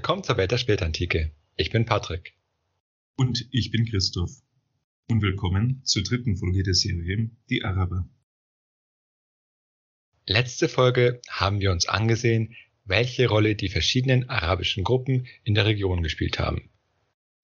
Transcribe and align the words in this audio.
willkommen 0.00 0.24
zur 0.24 0.38
Welt 0.38 0.50
der 0.50 0.56
Spätantike. 0.56 1.30
Ich 1.56 1.68
bin 1.68 1.84
Patrick. 1.84 2.32
Und 3.16 3.46
ich 3.50 3.70
bin 3.70 3.84
Christoph. 3.84 4.30
Und 5.10 5.20
willkommen 5.20 5.82
zur 5.84 6.02
dritten 6.02 6.38
Folge 6.38 6.62
der 6.62 6.72
Serie 6.72 7.28
Die 7.50 7.62
Araber. 7.62 8.08
Letzte 10.24 10.70
Folge 10.70 11.20
haben 11.28 11.60
wir 11.60 11.70
uns 11.70 11.86
angesehen, 11.86 12.56
welche 12.86 13.28
Rolle 13.28 13.56
die 13.56 13.68
verschiedenen 13.68 14.26
arabischen 14.30 14.84
Gruppen 14.84 15.26
in 15.44 15.54
der 15.54 15.66
Region 15.66 16.02
gespielt 16.02 16.38
haben. 16.38 16.70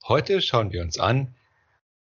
Heute 0.08 0.40
schauen 0.40 0.72
wir 0.72 0.80
uns 0.80 0.98
an, 0.98 1.34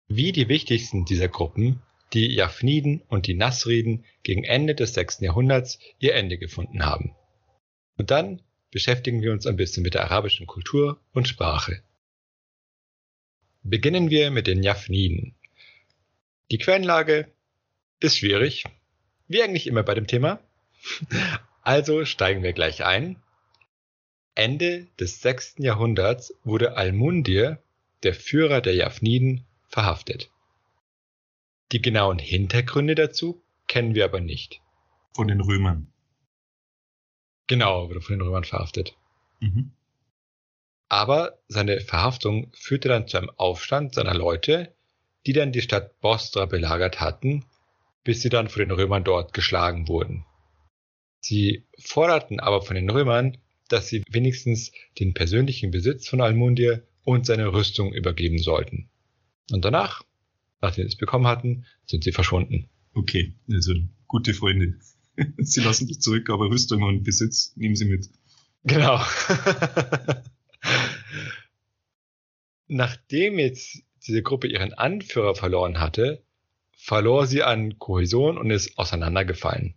wie 0.09 0.33
die 0.33 0.49
wichtigsten 0.49 1.05
dieser 1.05 1.29
Gruppen, 1.29 1.81
die 2.11 2.27
Jafniden 2.27 3.01
und 3.07 3.25
die 3.25 3.35
Nasriden, 3.35 4.03
gegen 4.23 4.43
Ende 4.43 4.75
des 4.75 4.95
6. 4.95 5.21
Jahrhunderts 5.21 5.79
ihr 5.99 6.13
Ende 6.13 6.37
gefunden 6.37 6.85
haben. 6.85 7.15
Und 7.95 8.11
dann 8.11 8.41
beschäftigen 8.71 9.21
wir 9.21 9.31
uns 9.31 9.45
ein 9.45 9.57
bisschen 9.57 9.83
mit 9.83 9.93
der 9.93 10.03
arabischen 10.03 10.47
Kultur 10.47 10.99
und 11.13 11.27
Sprache. 11.27 11.83
Beginnen 13.63 14.09
wir 14.09 14.31
mit 14.31 14.47
den 14.47 14.63
Jafniden. 14.63 15.35
Die 16.49 16.57
Quellenlage 16.57 17.31
ist 17.99 18.17
schwierig, 18.17 18.63
wie 19.27 19.43
eigentlich 19.43 19.67
immer 19.67 19.83
bei 19.83 19.93
dem 19.93 20.07
Thema. 20.07 20.39
Also 21.63 22.05
steigen 22.05 22.41
wir 22.41 22.53
gleich 22.53 22.83
ein. 22.83 23.21
Ende 24.33 24.87
des 24.99 25.21
6. 25.21 25.57
Jahrhunderts 25.59 26.33
wurde 26.43 26.75
Al-Mundir, 26.75 27.61
der 28.01 28.15
Führer 28.15 28.61
der 28.61 28.73
Jafniden, 28.73 29.45
verhaftet. 29.69 30.31
Die 31.71 31.79
genauen 31.79 32.17
Hintergründe 32.17 32.95
dazu 32.95 33.43
kennen 33.67 33.93
wir 33.93 34.05
aber 34.05 34.21
nicht. 34.21 34.59
Von 35.13 35.27
den 35.27 35.39
Römern. 35.39 35.90
Genau, 37.51 37.89
wurde 37.89 37.99
von 37.99 38.17
den 38.17 38.21
Römern 38.21 38.45
verhaftet. 38.45 38.95
Mhm. 39.41 39.73
Aber 40.87 41.37
seine 41.49 41.81
Verhaftung 41.81 42.49
führte 42.53 42.87
dann 42.87 43.09
zu 43.09 43.17
einem 43.17 43.29
Aufstand 43.35 43.93
seiner 43.93 44.13
Leute, 44.13 44.73
die 45.25 45.33
dann 45.33 45.51
die 45.51 45.61
Stadt 45.61 45.99
Bostra 45.99 46.45
belagert 46.45 47.01
hatten, 47.01 47.43
bis 48.05 48.21
sie 48.21 48.29
dann 48.29 48.47
von 48.47 48.61
den 48.61 48.71
Römern 48.71 49.03
dort 49.03 49.33
geschlagen 49.33 49.89
wurden. 49.89 50.23
Sie 51.19 51.65
forderten 51.77 52.39
aber 52.39 52.61
von 52.61 52.77
den 52.77 52.89
Römern, 52.89 53.37
dass 53.67 53.89
sie 53.89 54.01
wenigstens 54.09 54.71
den 54.97 55.13
persönlichen 55.13 55.71
Besitz 55.71 56.07
von 56.07 56.21
Almundir 56.21 56.87
und 57.03 57.25
seine 57.25 57.51
Rüstung 57.51 57.93
übergeben 57.93 58.37
sollten. 58.37 58.89
Und 59.51 59.65
danach, 59.65 60.03
nachdem 60.61 60.85
sie 60.85 60.93
es 60.93 60.95
bekommen 60.95 61.27
hatten, 61.27 61.65
sind 61.85 62.05
sie 62.05 62.13
verschwunden. 62.13 62.69
Okay, 62.93 63.33
also 63.51 63.73
gute 64.07 64.33
Freunde. 64.33 64.75
sie 65.37 65.61
lassen 65.61 65.87
dich 65.87 66.01
zurück, 66.01 66.29
aber 66.29 66.49
Rüstung 66.49 66.83
und 66.83 67.03
Besitz 67.03 67.53
nehmen 67.55 67.75
sie 67.75 67.85
mit. 67.85 68.09
Genau. 68.63 69.03
Nachdem 72.67 73.39
jetzt 73.39 73.83
diese 74.07 74.21
Gruppe 74.23 74.47
ihren 74.47 74.73
Anführer 74.73 75.35
verloren 75.35 75.79
hatte, 75.79 76.23
verlor 76.71 77.27
sie 77.27 77.43
an 77.43 77.77
Kohäsion 77.79 78.37
und 78.37 78.49
ist 78.49 78.77
auseinandergefallen. 78.77 79.75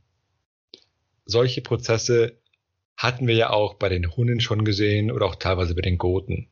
Solche 1.26 1.60
Prozesse 1.60 2.38
hatten 2.96 3.26
wir 3.26 3.34
ja 3.34 3.50
auch 3.50 3.74
bei 3.74 3.88
den 3.88 4.16
Hunnen 4.16 4.40
schon 4.40 4.64
gesehen 4.64 5.10
oder 5.10 5.26
auch 5.26 5.34
teilweise 5.36 5.74
bei 5.74 5.82
den 5.82 5.98
Goten. 5.98 6.48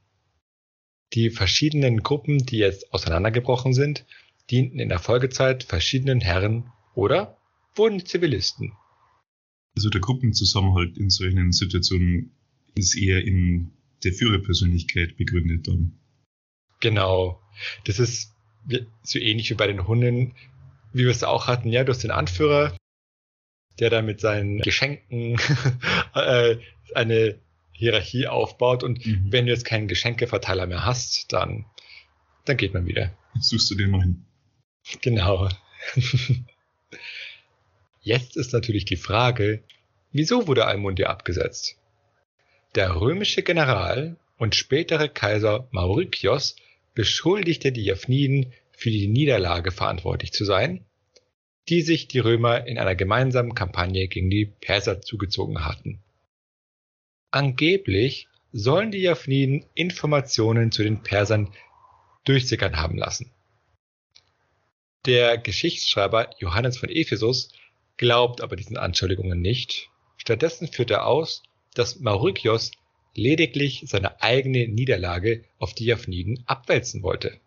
Die 1.13 1.31
verschiedenen 1.31 2.03
Gruppen, 2.03 2.39
die 2.39 2.59
jetzt 2.59 2.93
auseinandergebrochen 2.93 3.75
sind, 3.75 4.05
dienten 4.51 4.79
in 4.79 4.89
der 4.89 4.99
Folgezeit 4.99 5.63
verschiedenen 5.63 6.21
Herren 6.21 6.73
oder 6.95 7.39
wurden 7.75 8.05
Zivilisten. 8.05 8.73
Also 9.75 9.89
der 9.89 10.01
Gruppenzusammenhalt 10.01 10.99
in 10.99 11.11
solchen 11.11 11.53
Situationen 11.53 12.33
ist 12.75 12.95
eher 12.95 13.25
in 13.25 13.73
der 14.05 14.13
Führerpersönlichkeit 14.13 15.17
begründet 15.17 15.69
dann. 15.69 15.99
Genau. 16.81 17.41
Das 17.85 17.99
ist 17.99 18.35
so 19.03 19.19
ähnlich 19.19 19.51
wie 19.51 19.55
bei 19.55 19.67
den 19.67 19.87
Hunden, 19.87 20.35
wie 20.93 21.05
wir 21.05 21.11
es 21.11 21.23
auch 21.23 21.47
hatten. 21.47 21.69
Ja, 21.69 21.85
du 21.85 21.93
hast 21.93 22.03
den 22.03 22.11
Anführer, 22.11 22.77
der 23.79 23.91
da 23.91 24.03
mit 24.03 24.21
seinen 24.21 24.61
Geschenken 24.61 25.39
äh, 26.15 26.57
eine 26.95 27.39
Hierarchie 27.73 28.27
aufbaut 28.27 28.85
und 28.85 29.05
mhm. 29.05 29.27
wenn 29.31 29.47
du 29.47 29.53
jetzt 29.53 29.65
keinen 29.65 29.89
Geschenkeverteiler 29.89 30.67
mehr 30.67 30.85
hast, 30.85 31.33
dann, 31.33 31.65
dann 32.45 32.57
geht 32.57 32.75
man 32.75 32.87
wieder. 32.87 33.17
Suchst 33.41 33.71
du 33.71 33.75
den 33.75 33.91
mal 33.91 34.03
hin. 34.03 34.25
Genau. 35.01 35.49
Jetzt 38.03 38.37
ist 38.37 38.53
natürlich 38.53 38.85
die 38.85 38.97
Frage, 38.97 39.63
wieso 40.11 40.49
wurde 40.49 40.67
Almundia 40.67 41.09
abgesetzt? 41.09 41.77
Der 42.75 43.01
römische 43.01 43.43
General 43.43 44.17
und 44.39 44.57
spätere 44.57 45.09
Kaiser 45.09 45.69
Maurikios 45.71 46.57
beschuldigte 46.95 47.71
die 47.71 47.85
Japhniden 47.85 48.53
für 48.73 48.91
die 48.91 49.07
Niederlage 49.07 49.71
verantwortlich 49.71 50.33
zu 50.33 50.45
sein, 50.45 50.85
die 51.69 51.83
sich 51.83 52.09
die 52.09 52.19
Römer 52.19 52.67
in 52.67 52.77
einer 52.77 52.97
gemeinsamen 52.97 53.55
Kampagne 53.55 54.09
gegen 54.09 54.31
die 54.31 54.47
Perser 54.47 55.01
zugezogen 55.01 55.65
hatten. 55.65 56.03
Angeblich 57.31 58.27
sollen 58.51 58.91
die 58.91 59.01
Japhniden 59.01 59.65
Informationen 59.75 60.73
zu 60.73 60.83
den 60.83 61.03
Persern 61.03 61.53
durchsickern 62.25 62.77
haben 62.77 62.99
lassen. 62.99 63.31
Der 65.07 65.39
Geschichtsschreiber 65.39 66.31
Johannes 66.39 66.79
von 66.79 66.89
Ephesus 66.89 67.53
glaubt 67.97 68.41
aber 68.41 68.57
diesen 68.57 68.77
Anschuldigungen 68.77 69.41
nicht. 69.41 69.91
Stattdessen 70.17 70.69
führt 70.69 70.91
er 70.91 71.07
aus, 71.07 71.43
dass 71.75 72.01
Maurikios 72.01 72.73
lediglich 73.15 73.85
seine 73.87 74.23
eigene 74.23 74.69
Niederlage 74.69 75.45
auf 75.59 75.75
die 75.75 75.87
Japhniden 75.87 76.43
abwälzen 76.47 77.03
wollte. 77.03 77.41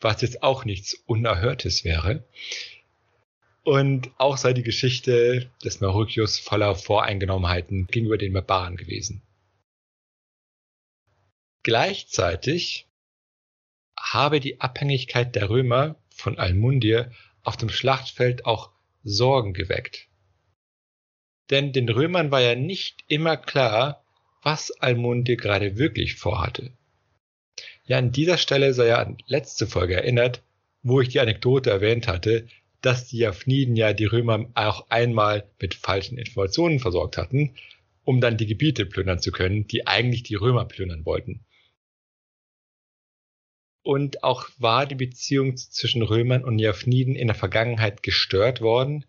Was 0.00 0.22
jetzt 0.22 0.42
auch 0.42 0.64
nichts 0.64 0.94
Unerhörtes 1.06 1.84
wäre. 1.84 2.24
Und 3.64 4.10
auch 4.18 4.36
sei 4.36 4.52
die 4.52 4.64
Geschichte 4.64 5.50
des 5.64 5.80
Maurikios 5.80 6.38
voller 6.38 6.74
Voreingenommenheiten 6.74 7.86
gegenüber 7.86 8.18
den 8.18 8.32
Barbaren 8.32 8.76
gewesen. 8.76 9.22
Gleichzeitig 11.62 12.88
habe 13.96 14.40
die 14.40 14.60
Abhängigkeit 14.60 15.36
der 15.36 15.48
Römer 15.48 15.94
von 16.10 16.38
Almundir 16.38 17.12
auf 17.44 17.56
dem 17.56 17.68
Schlachtfeld 17.68 18.46
auch 18.46 18.71
Sorgen 19.04 19.52
geweckt. 19.52 20.08
Denn 21.50 21.72
den 21.72 21.88
Römern 21.88 22.30
war 22.30 22.40
ja 22.40 22.54
nicht 22.54 23.04
immer 23.08 23.36
klar, 23.36 24.04
was 24.42 24.70
Almunde 24.80 25.36
gerade 25.36 25.76
wirklich 25.76 26.16
vorhatte. 26.16 26.72
Ja, 27.84 27.98
an 27.98 28.12
dieser 28.12 28.38
Stelle 28.38 28.74
sei 28.74 28.88
ja 28.88 28.98
an 28.98 29.18
letzte 29.26 29.66
Folge 29.66 29.94
erinnert, 29.94 30.42
wo 30.82 31.00
ich 31.00 31.08
die 31.08 31.20
Anekdote 31.20 31.70
erwähnt 31.70 32.08
hatte, 32.08 32.46
dass 32.80 33.06
die 33.06 33.18
Japhniden 33.18 33.76
ja 33.76 33.92
die 33.92 34.06
Römer 34.06 34.50
auch 34.54 34.86
einmal 34.88 35.48
mit 35.60 35.74
falschen 35.74 36.18
Informationen 36.18 36.80
versorgt 36.80 37.16
hatten, 37.16 37.54
um 38.04 38.20
dann 38.20 38.36
die 38.36 38.46
Gebiete 38.46 38.86
plündern 38.86 39.20
zu 39.20 39.30
können, 39.30 39.66
die 39.68 39.86
eigentlich 39.86 40.24
die 40.24 40.34
Römer 40.34 40.64
plündern 40.64 41.04
wollten. 41.04 41.44
Und 43.82 44.22
auch 44.22 44.48
war 44.58 44.86
die 44.86 44.94
Beziehung 44.94 45.56
zwischen 45.56 46.02
Römern 46.02 46.44
und 46.44 46.58
Japhniden 46.58 47.16
in 47.16 47.26
der 47.26 47.34
Vergangenheit 47.34 48.02
gestört 48.02 48.60
worden, 48.60 49.04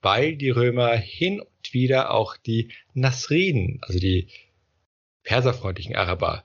weil 0.00 0.36
die 0.36 0.50
Römer 0.50 0.94
hin 0.96 1.40
und 1.40 1.72
wieder 1.72 2.12
auch 2.12 2.36
die 2.36 2.72
Nasriden, 2.94 3.80
also 3.82 3.98
die 3.98 4.28
perserfreundlichen 5.24 5.96
Araber, 5.96 6.44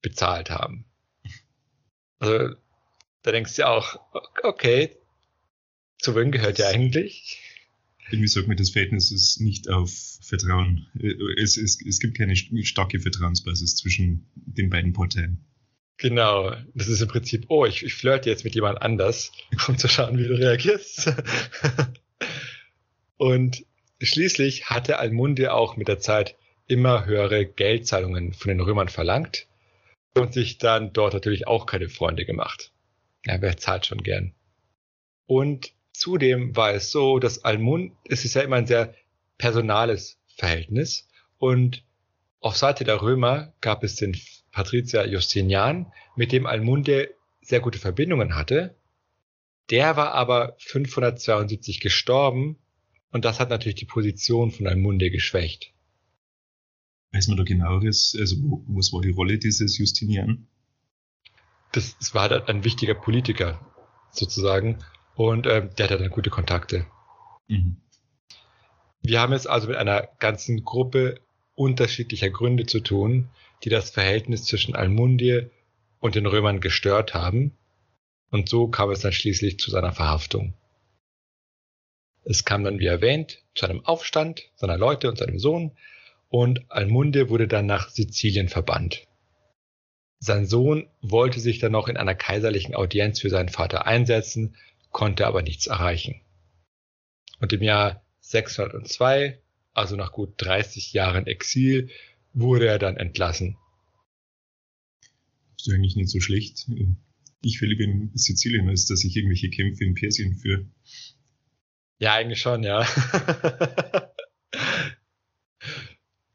bezahlt 0.00 0.50
haben. 0.50 0.86
Also 2.18 2.54
da 3.22 3.32
denkst 3.32 3.56
du 3.56 3.62
ja 3.62 3.68
auch, 3.68 4.00
okay, 4.42 4.96
zu 5.98 6.14
wem 6.16 6.32
gehört 6.32 6.58
ihr 6.58 6.68
eigentlich? 6.68 7.38
Irgendwie 8.10 8.28
sagt 8.28 8.48
man, 8.48 8.56
das 8.56 8.70
Verhältnis 8.70 9.12
ist 9.12 9.40
nicht 9.40 9.68
auf 9.68 9.90
Vertrauen. 10.22 10.86
Es, 11.36 11.56
es, 11.56 11.80
es 11.84 11.98
gibt 12.00 12.16
keine 12.16 12.34
starke 12.36 12.98
Vertrauensbasis 12.98 13.76
zwischen 13.76 14.26
den 14.34 14.70
beiden 14.70 14.92
Parteien. 14.92 15.44
Genau, 16.02 16.50
das 16.74 16.88
ist 16.88 17.00
im 17.00 17.06
Prinzip, 17.06 17.44
oh, 17.46 17.64
ich, 17.64 17.84
ich 17.84 17.94
flirte 17.94 18.28
jetzt 18.28 18.42
mit 18.42 18.56
jemand 18.56 18.82
anders, 18.82 19.30
um 19.68 19.78
zu 19.78 19.86
schauen, 19.86 20.18
wie 20.18 20.26
du 20.26 20.34
reagierst. 20.34 21.12
und 23.18 23.64
schließlich 24.00 24.68
hatte 24.68 24.98
Almunde 24.98 25.54
auch 25.54 25.76
mit 25.76 25.86
der 25.86 26.00
Zeit 26.00 26.34
immer 26.66 27.06
höhere 27.06 27.46
Geldzahlungen 27.46 28.32
von 28.32 28.48
den 28.48 28.58
Römern 28.58 28.88
verlangt 28.88 29.46
und 30.16 30.32
sich 30.32 30.58
dann 30.58 30.92
dort 30.92 31.14
natürlich 31.14 31.46
auch 31.46 31.66
keine 31.66 31.88
Freunde 31.88 32.24
gemacht. 32.24 32.72
Ja, 33.24 33.40
wer 33.40 33.56
zahlt 33.56 33.86
schon 33.86 34.02
gern? 34.02 34.34
Und 35.26 35.72
zudem 35.92 36.56
war 36.56 36.74
es 36.74 36.90
so, 36.90 37.20
dass 37.20 37.44
Almund, 37.44 37.92
es 38.08 38.24
ist 38.24 38.34
ja 38.34 38.42
immer 38.42 38.56
ein 38.56 38.66
sehr 38.66 38.92
personales 39.38 40.18
Verhältnis 40.34 41.06
und 41.38 41.84
auf 42.40 42.56
Seite 42.56 42.82
der 42.82 43.02
Römer 43.02 43.52
gab 43.60 43.84
es 43.84 43.94
den 43.94 44.16
Patrizier 44.52 45.08
Justinian, 45.08 45.92
mit 46.14 46.30
dem 46.30 46.46
Almunde 46.46 47.14
sehr 47.40 47.60
gute 47.60 47.78
Verbindungen 47.78 48.36
hatte. 48.36 48.76
Der 49.70 49.96
war 49.96 50.12
aber 50.12 50.56
572 50.58 51.80
gestorben 51.80 52.58
und 53.10 53.24
das 53.24 53.40
hat 53.40 53.50
natürlich 53.50 53.76
die 53.76 53.86
Position 53.86 54.50
von 54.50 54.66
Almunde 54.66 55.10
geschwächt. 55.10 55.72
Weiß 57.12 57.28
man 57.28 57.36
da 57.36 57.44
genaueres, 57.44 58.16
also 58.18 58.36
was 58.68 58.92
war 58.92 59.02
die 59.02 59.10
Rolle 59.10 59.38
dieses 59.38 59.76
Justinian? 59.78 60.46
Das, 61.72 61.96
das 61.98 62.14
war 62.14 62.28
halt 62.28 62.48
ein 62.48 62.64
wichtiger 62.64 62.94
Politiker 62.94 63.60
sozusagen 64.10 64.78
und 65.14 65.46
äh, 65.46 65.68
der 65.68 65.86
hatte 65.86 65.98
dann 65.98 66.10
gute 66.10 66.30
Kontakte. 66.30 66.86
Mhm. 67.48 67.76
Wir 69.02 69.20
haben 69.20 69.32
es 69.32 69.46
also 69.46 69.68
mit 69.68 69.76
einer 69.76 70.08
ganzen 70.18 70.64
Gruppe 70.64 71.20
unterschiedlicher 71.54 72.30
Gründe 72.30 72.66
zu 72.66 72.80
tun, 72.80 73.28
die 73.64 73.68
das 73.68 73.90
Verhältnis 73.90 74.44
zwischen 74.44 74.74
Almundie 74.74 75.50
und 76.00 76.14
den 76.14 76.26
Römern 76.26 76.60
gestört 76.60 77.14
haben. 77.14 77.56
Und 78.30 78.48
so 78.48 78.68
kam 78.68 78.90
es 78.90 79.00
dann 79.00 79.12
schließlich 79.12 79.58
zu 79.58 79.70
seiner 79.70 79.92
Verhaftung. 79.92 80.54
Es 82.24 82.44
kam 82.44 82.64
dann, 82.64 82.78
wie 82.78 82.86
erwähnt, 82.86 83.42
zu 83.54 83.66
einem 83.66 83.84
Aufstand 83.84 84.42
seiner 84.54 84.76
Leute 84.76 85.08
und 85.08 85.18
seinem 85.18 85.38
Sohn 85.38 85.72
und 86.28 86.64
Almunde 86.70 87.28
wurde 87.28 87.46
dann 87.46 87.66
nach 87.66 87.90
Sizilien 87.90 88.48
verbannt. 88.48 89.06
Sein 90.18 90.46
Sohn 90.46 90.88
wollte 91.00 91.40
sich 91.40 91.58
dann 91.58 91.72
noch 91.72 91.88
in 91.88 91.96
einer 91.96 92.14
kaiserlichen 92.14 92.74
Audienz 92.74 93.20
für 93.20 93.28
seinen 93.28 93.48
Vater 93.48 93.86
einsetzen, 93.86 94.56
konnte 94.92 95.26
aber 95.26 95.42
nichts 95.42 95.66
erreichen. 95.66 96.20
Und 97.40 97.52
im 97.52 97.62
Jahr 97.62 98.04
602, 98.20 99.40
also 99.74 99.96
nach 99.96 100.12
gut 100.12 100.34
30 100.36 100.92
Jahren 100.92 101.26
Exil, 101.26 101.90
wurde 102.34 102.66
er 102.66 102.78
dann 102.78 102.96
entlassen. 102.96 103.56
Ist 105.58 105.72
eigentlich 105.72 105.96
nicht 105.96 106.10
so 106.10 106.20
schlecht. 106.20 106.66
Ich 107.42 107.60
will 107.60 107.68
lieber 107.70 107.84
in 107.84 108.10
Sizilien, 108.14 108.68
als 108.68 108.86
dass 108.86 109.04
ich 109.04 109.16
irgendwelche 109.16 109.50
Kämpfe 109.50 109.84
in 109.84 109.94
Persien 109.94 110.34
führe. 110.34 110.66
Ja, 111.98 112.14
eigentlich 112.14 112.40
schon, 112.40 112.64
ja. 112.64 112.86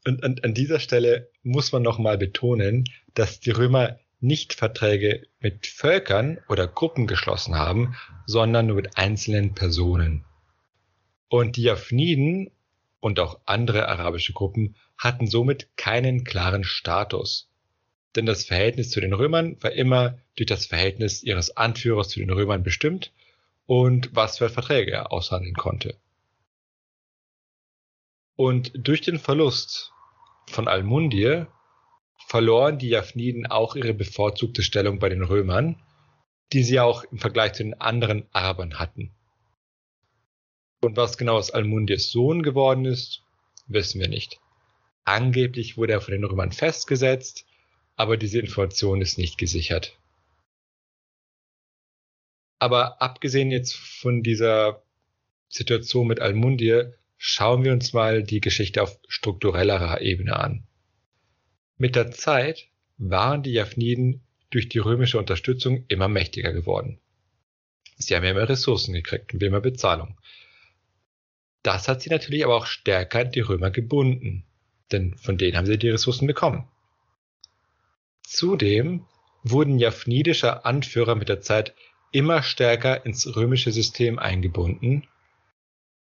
und, 0.06 0.24
und 0.24 0.44
an 0.44 0.54
dieser 0.54 0.80
Stelle 0.80 1.30
muss 1.44 1.72
man 1.74 1.82
nochmal 1.82 2.18
betonen, 2.18 2.86
dass 3.14 3.40
die 3.42 3.52
Römer 3.52 4.00
nicht 4.20 4.54
Verträge 4.54 5.28
mit 5.40 5.68
Völkern 5.68 6.40
oder 6.48 6.68
Gruppen 6.68 7.06
geschlossen 7.06 7.56
haben, 7.56 7.96
sondern 8.26 8.68
nur 8.68 8.78
mit 8.78 8.98
einzelnen 8.98 9.54
Personen. 9.54 10.26
Und 11.28 11.58
die 11.58 11.64
Japhniden 11.64 12.50
und 13.00 13.20
auch 13.20 13.42
andere 13.46 13.88
arabische 13.90 14.34
Gruppen 14.34 14.76
hatten 14.98 15.28
somit 15.28 15.76
keinen 15.78 16.24
klaren 16.24 16.64
Status. 16.64 17.50
Denn 18.16 18.26
das 18.26 18.46
Verhältnis 18.46 18.90
zu 18.90 19.00
den 19.00 19.14
Römern 19.14 19.62
war 19.62 19.72
immer 19.72 20.18
durch 20.36 20.48
das 20.48 20.66
Verhältnis 20.66 21.24
ihres 21.24 21.56
Anführers 21.56 22.10
zu 22.10 22.20
den 22.20 22.32
Römern 22.32 22.64
bestimmt 22.64 23.12
und 23.66 24.16
was 24.16 24.40
für 24.40 24.50
Verträge 24.50 24.92
er 24.92 25.12
aushandeln 25.12 25.56
konnte. 25.56 25.96
Und 28.36 28.72
durch 28.76 29.02
den 29.02 29.20
Verlust 29.20 29.92
von 30.50 30.68
Almundir 30.68 31.48
verloren 32.28 32.78
die 32.80 32.90
Japhniden 32.90 33.46
auch 33.46 33.76
ihre 33.76 33.94
bevorzugte 33.94 34.64
Stellung 34.64 35.00
bei 35.00 35.10
den 35.10 35.24
Römern, 35.24 35.82
die 36.54 36.64
sie 36.64 36.80
auch 36.80 37.04
im 37.06 37.20
Vergleich 37.20 37.54
zu 37.54 37.64
den 37.64 37.80
anderen 37.80 38.28
Arabern 38.32 38.80
hatten. 38.80 39.12
Und 40.82 40.96
was 40.96 41.18
genau 41.18 41.36
aus 41.36 41.52
Almundirs 41.52 42.12
Sohn 42.12 42.44
geworden 42.44 42.86
ist, 42.86 43.24
wissen 43.68 44.00
wir 44.00 44.08
nicht. 44.08 44.40
Angeblich 45.08 45.78
wurde 45.78 45.94
er 45.94 46.02
von 46.02 46.12
den 46.12 46.26
Römern 46.26 46.52
festgesetzt, 46.52 47.46
aber 47.96 48.18
diese 48.18 48.40
Information 48.40 49.02
ist 49.02 49.18
nicht 49.18 49.38
gesichert. 49.38 49.98
Aber 52.60 53.02
abgesehen 53.02 53.50
jetzt 53.50 53.74
von 53.74 54.22
dieser 54.22 54.84
Situation 55.48 56.08
mit 56.08 56.20
Almundir, 56.20 56.94
schauen 57.16 57.64
wir 57.64 57.72
uns 57.72 57.94
mal 57.94 58.22
die 58.22 58.42
Geschichte 58.42 58.84
auf 58.84 59.00
strukturellerer 59.08 60.02
Ebene 60.02 60.36
an. 60.36 60.68
Mit 61.78 61.96
der 61.96 62.12
Zeit 62.12 62.68
waren 62.98 63.44
die 63.44 63.54
Japhniden 63.54 64.20
durch 64.50 64.68
die 64.68 64.80
römische 64.80 65.20
Unterstützung 65.20 65.86
immer 65.88 66.10
mächtiger 66.10 66.52
geworden. 66.52 67.00
Sie 67.98 68.14
haben 68.14 68.26
immer 68.26 68.50
Ressourcen 68.50 68.92
gekriegt 68.94 69.34
und 69.34 69.42
immer 69.42 69.62
Bezahlung. 69.62 70.20
Das 71.64 71.88
hat 71.88 72.02
sie 72.02 72.10
natürlich 72.10 72.44
aber 72.44 72.58
auch 72.58 72.66
stärker 72.66 73.20
an 73.22 73.32
die 73.32 73.40
Römer 73.40 73.72
gebunden, 73.72 74.44
denn 74.92 75.16
von 75.18 75.38
denen 75.38 75.58
haben 75.58 75.66
sie 75.66 75.78
die 75.78 75.90
Ressourcen 75.90 76.28
bekommen. 76.28 76.68
Zudem 78.24 79.06
wurden 79.44 79.80
japhnidische 79.80 80.66
Anführer 80.66 81.16
mit 81.16 81.30
der 81.30 81.42
Zeit 81.42 81.74
immer 82.12 82.44
stärker 82.44 83.06
ins 83.06 83.36
römische 83.36 83.72
System 83.72 84.20
eingebunden, 84.20 85.08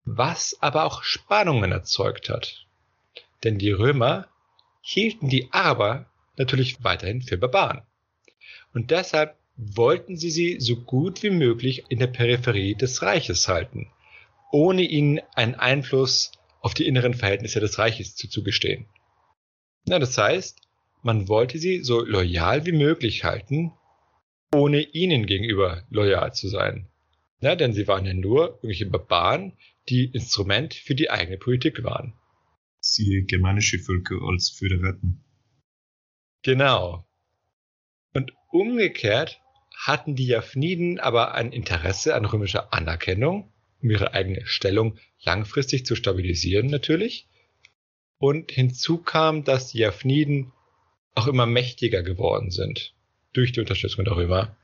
was 0.04 0.58
aber 0.62 0.86
auch 0.86 1.04
Spannungen 1.04 1.72
erzeugt 1.72 2.30
hat. 2.30 2.66
Denn 3.44 3.58
die 3.58 3.72
Römer 3.72 4.28
hielten 4.82 5.30
die 5.30 5.52
Araber 5.52 6.06
natürlich 6.38 6.84
weiterhin 6.84 7.22
für 7.22 7.38
Barbaren. 7.38 7.82
Und 8.74 8.92
deshalb 8.92 9.38
wollten 9.58 10.18
sie 10.18 10.30
sie 10.30 10.60
so 10.60 10.76
gut 10.76 11.24
wie 11.24 11.30
möglich 11.30 11.86
in 11.90 12.00
der 12.00 12.08
Peripherie 12.08 12.76
des 12.76 13.02
Reiches 13.02 13.48
halten, 13.48 13.92
ohne 14.52 14.84
ihnen 14.84 15.22
einen 15.34 15.56
Einfluss 15.56 16.32
auf 16.66 16.74
die 16.74 16.88
inneren 16.88 17.14
Verhältnisse 17.14 17.60
des 17.60 17.78
Reiches 17.78 18.16
zuzugestehen. 18.16 18.88
Ja, 19.88 20.00
das 20.00 20.18
heißt, 20.18 20.62
man 21.04 21.28
wollte 21.28 21.60
sie 21.60 21.84
so 21.84 22.04
loyal 22.04 22.66
wie 22.66 22.72
möglich 22.72 23.24
halten, 23.24 23.72
ohne 24.52 24.82
ihnen 24.82 25.28
gegenüber 25.28 25.84
loyal 25.92 26.34
zu 26.34 26.50
sein. 26.50 26.88
Ja, 27.40 27.56
denn 27.56 27.74
sie 27.74 27.88
waren 27.88 28.08
ja 28.08 28.16
nur 28.16 28.56
irgendwelche 28.56 28.88
Barbaren, 28.88 29.56
die 29.90 30.06
Instrument 30.06 30.74
für 30.74 30.96
die 30.96 31.12
eigene 31.12 31.38
Politik 31.38 31.84
waren. 31.84 32.16
Siehe 32.80 33.22
germanische 33.22 33.78
Völker 33.78 34.24
als 34.24 34.50
Föderaten. 34.50 35.24
Genau. 36.42 37.08
Und 38.12 38.34
umgekehrt 38.50 39.40
hatten 39.78 40.16
die 40.16 40.26
Japhniden 40.26 41.00
aber 41.00 41.36
ein 41.36 41.52
Interesse 41.52 42.16
an 42.16 42.26
römischer 42.26 42.74
Anerkennung, 42.74 43.54
um 43.86 43.92
ihre 43.92 44.14
eigene 44.14 44.46
Stellung 44.48 44.98
langfristig 45.22 45.86
zu 45.86 45.96
stabilisieren 45.96 46.68
natürlich. 46.68 47.28
Und 48.18 48.52
hinzu 48.52 48.98
kam, 48.98 49.44
dass 49.44 49.68
die 49.68 49.78
Japhniden 49.78 50.52
auch 51.14 51.28
immer 51.28 51.46
mächtiger 51.46 52.02
geworden 52.02 52.50
sind 52.50 52.96
durch 53.34 53.52
die 53.52 53.60
Unterstützung 53.60 54.04
der 54.04 54.16
Römer. 54.16 54.58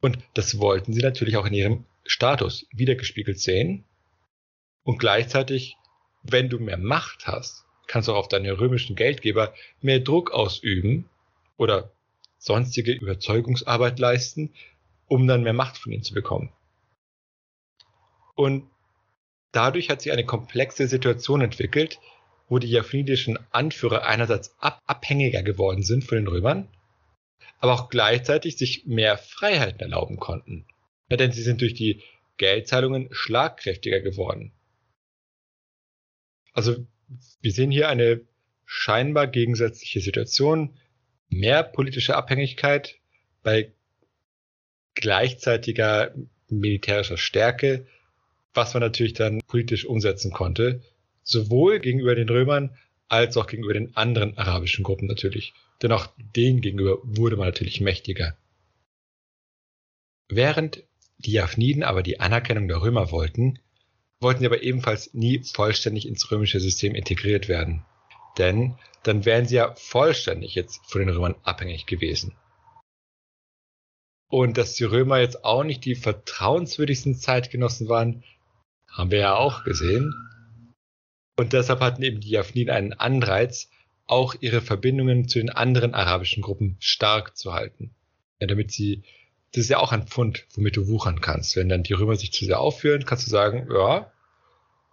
Und 0.00 0.18
das 0.32 0.58
wollten 0.58 0.94
sie 0.94 1.02
natürlich 1.02 1.36
auch 1.36 1.44
in 1.44 1.52
ihrem 1.52 1.84
Status 2.06 2.66
wiedergespiegelt 2.72 3.38
sehen. 3.38 3.84
Und 4.84 4.98
gleichzeitig, 4.98 5.76
wenn 6.22 6.48
du 6.48 6.58
mehr 6.58 6.78
Macht 6.78 7.26
hast, 7.26 7.64
kannst 7.86 8.08
du 8.08 8.12
auch 8.12 8.18
auf 8.18 8.28
deine 8.28 8.58
römischen 8.58 8.96
Geldgeber 8.96 9.52
mehr 9.82 10.00
Druck 10.00 10.30
ausüben 10.30 11.10
oder 11.58 11.92
sonstige 12.38 12.92
Überzeugungsarbeit 12.92 13.98
leisten, 13.98 14.54
um 15.06 15.26
dann 15.26 15.42
mehr 15.42 15.52
Macht 15.52 15.76
von 15.76 15.92
ihnen 15.92 16.02
zu 16.02 16.14
bekommen. 16.14 16.52
Und 18.34 18.68
dadurch 19.52 19.90
hat 19.90 20.02
sich 20.02 20.12
eine 20.12 20.24
komplexe 20.24 20.88
Situation 20.88 21.40
entwickelt, 21.40 21.98
wo 22.48 22.58
die 22.58 22.70
japhnidischen 22.70 23.38
Anführer 23.50 24.04
einerseits 24.04 24.54
ab 24.58 24.80
abhängiger 24.86 25.42
geworden 25.42 25.82
sind 25.82 26.04
von 26.04 26.18
den 26.18 26.28
Römern 26.28 26.68
aber 27.64 27.72
auch 27.72 27.88
gleichzeitig 27.88 28.58
sich 28.58 28.84
mehr 28.84 29.16
Freiheiten 29.16 29.80
erlauben 29.80 30.18
konnten. 30.18 30.66
Ja, 31.08 31.16
denn 31.16 31.32
sie 31.32 31.42
sind 31.42 31.62
durch 31.62 31.72
die 31.72 32.02
Geldzahlungen 32.36 33.08
schlagkräftiger 33.10 34.00
geworden. 34.00 34.52
Also 36.52 36.86
wir 37.40 37.52
sehen 37.52 37.70
hier 37.70 37.88
eine 37.88 38.20
scheinbar 38.66 39.28
gegensätzliche 39.28 40.00
Situation, 40.00 40.76
mehr 41.30 41.62
politische 41.62 42.16
Abhängigkeit 42.16 42.96
bei 43.42 43.72
gleichzeitiger 44.94 46.14
militärischer 46.50 47.16
Stärke, 47.16 47.86
was 48.54 48.74
man 48.74 48.82
natürlich 48.82 49.14
dann 49.14 49.40
politisch 49.46 49.84
umsetzen 49.84 50.32
konnte, 50.32 50.82
sowohl 51.22 51.80
gegenüber 51.80 52.14
den 52.14 52.28
Römern 52.28 52.76
als 53.08 53.36
auch 53.36 53.46
gegenüber 53.46 53.74
den 53.74 53.96
anderen 53.96 54.36
arabischen 54.38 54.84
Gruppen 54.84 55.06
natürlich 55.06 55.52
denn 55.82 55.92
auch 55.92 56.08
denen 56.16 56.60
gegenüber 56.60 56.98
wurde 57.02 57.36
man 57.36 57.46
natürlich 57.46 57.80
mächtiger. 57.80 58.36
Während 60.28 60.82
die 61.18 61.32
Japhniden 61.32 61.82
aber 61.82 62.02
die 62.02 62.20
Anerkennung 62.20 62.68
der 62.68 62.82
Römer 62.82 63.10
wollten, 63.10 63.58
wollten 64.20 64.40
sie 64.40 64.46
aber 64.46 64.62
ebenfalls 64.62 65.12
nie 65.14 65.40
vollständig 65.40 66.08
ins 66.08 66.30
römische 66.30 66.60
System 66.60 66.94
integriert 66.94 67.48
werden. 67.48 67.84
Denn 68.38 68.78
dann 69.02 69.24
wären 69.24 69.46
sie 69.46 69.56
ja 69.56 69.74
vollständig 69.74 70.54
jetzt 70.54 70.80
von 70.86 71.00
den 71.00 71.10
Römern 71.10 71.34
abhängig 71.42 71.86
gewesen. 71.86 72.34
Und 74.30 74.56
dass 74.56 74.74
die 74.74 74.84
Römer 74.84 75.18
jetzt 75.18 75.44
auch 75.44 75.62
nicht 75.62 75.84
die 75.84 75.94
vertrauenswürdigsten 75.94 77.14
Zeitgenossen 77.14 77.88
waren, 77.88 78.24
haben 78.96 79.10
wir 79.10 79.18
ja 79.18 79.34
auch 79.34 79.64
gesehen. 79.64 80.14
Und 81.36 81.52
deshalb 81.52 81.80
hatten 81.80 82.02
eben 82.02 82.20
die 82.20 82.30
Japhniden 82.30 82.72
einen 82.72 82.92
Anreiz, 82.92 83.68
auch 84.06 84.34
ihre 84.40 84.60
Verbindungen 84.60 85.28
zu 85.28 85.38
den 85.38 85.50
anderen 85.50 85.94
arabischen 85.94 86.42
Gruppen 86.42 86.76
stark 86.78 87.36
zu 87.36 87.52
halten. 87.52 87.94
Ja, 88.40 88.46
damit 88.46 88.70
sie, 88.70 89.02
das 89.52 89.64
ist 89.64 89.70
ja 89.70 89.78
auch 89.78 89.92
ein 89.92 90.06
Pfund, 90.06 90.46
womit 90.54 90.76
du 90.76 90.88
wuchern 90.88 91.20
kannst. 91.20 91.56
Wenn 91.56 91.68
dann 91.68 91.82
die 91.82 91.94
Römer 91.94 92.16
sich 92.16 92.32
zu 92.32 92.44
sehr 92.44 92.60
aufführen, 92.60 93.04
kannst 93.04 93.26
du 93.26 93.30
sagen, 93.30 93.68
ja, 93.72 94.12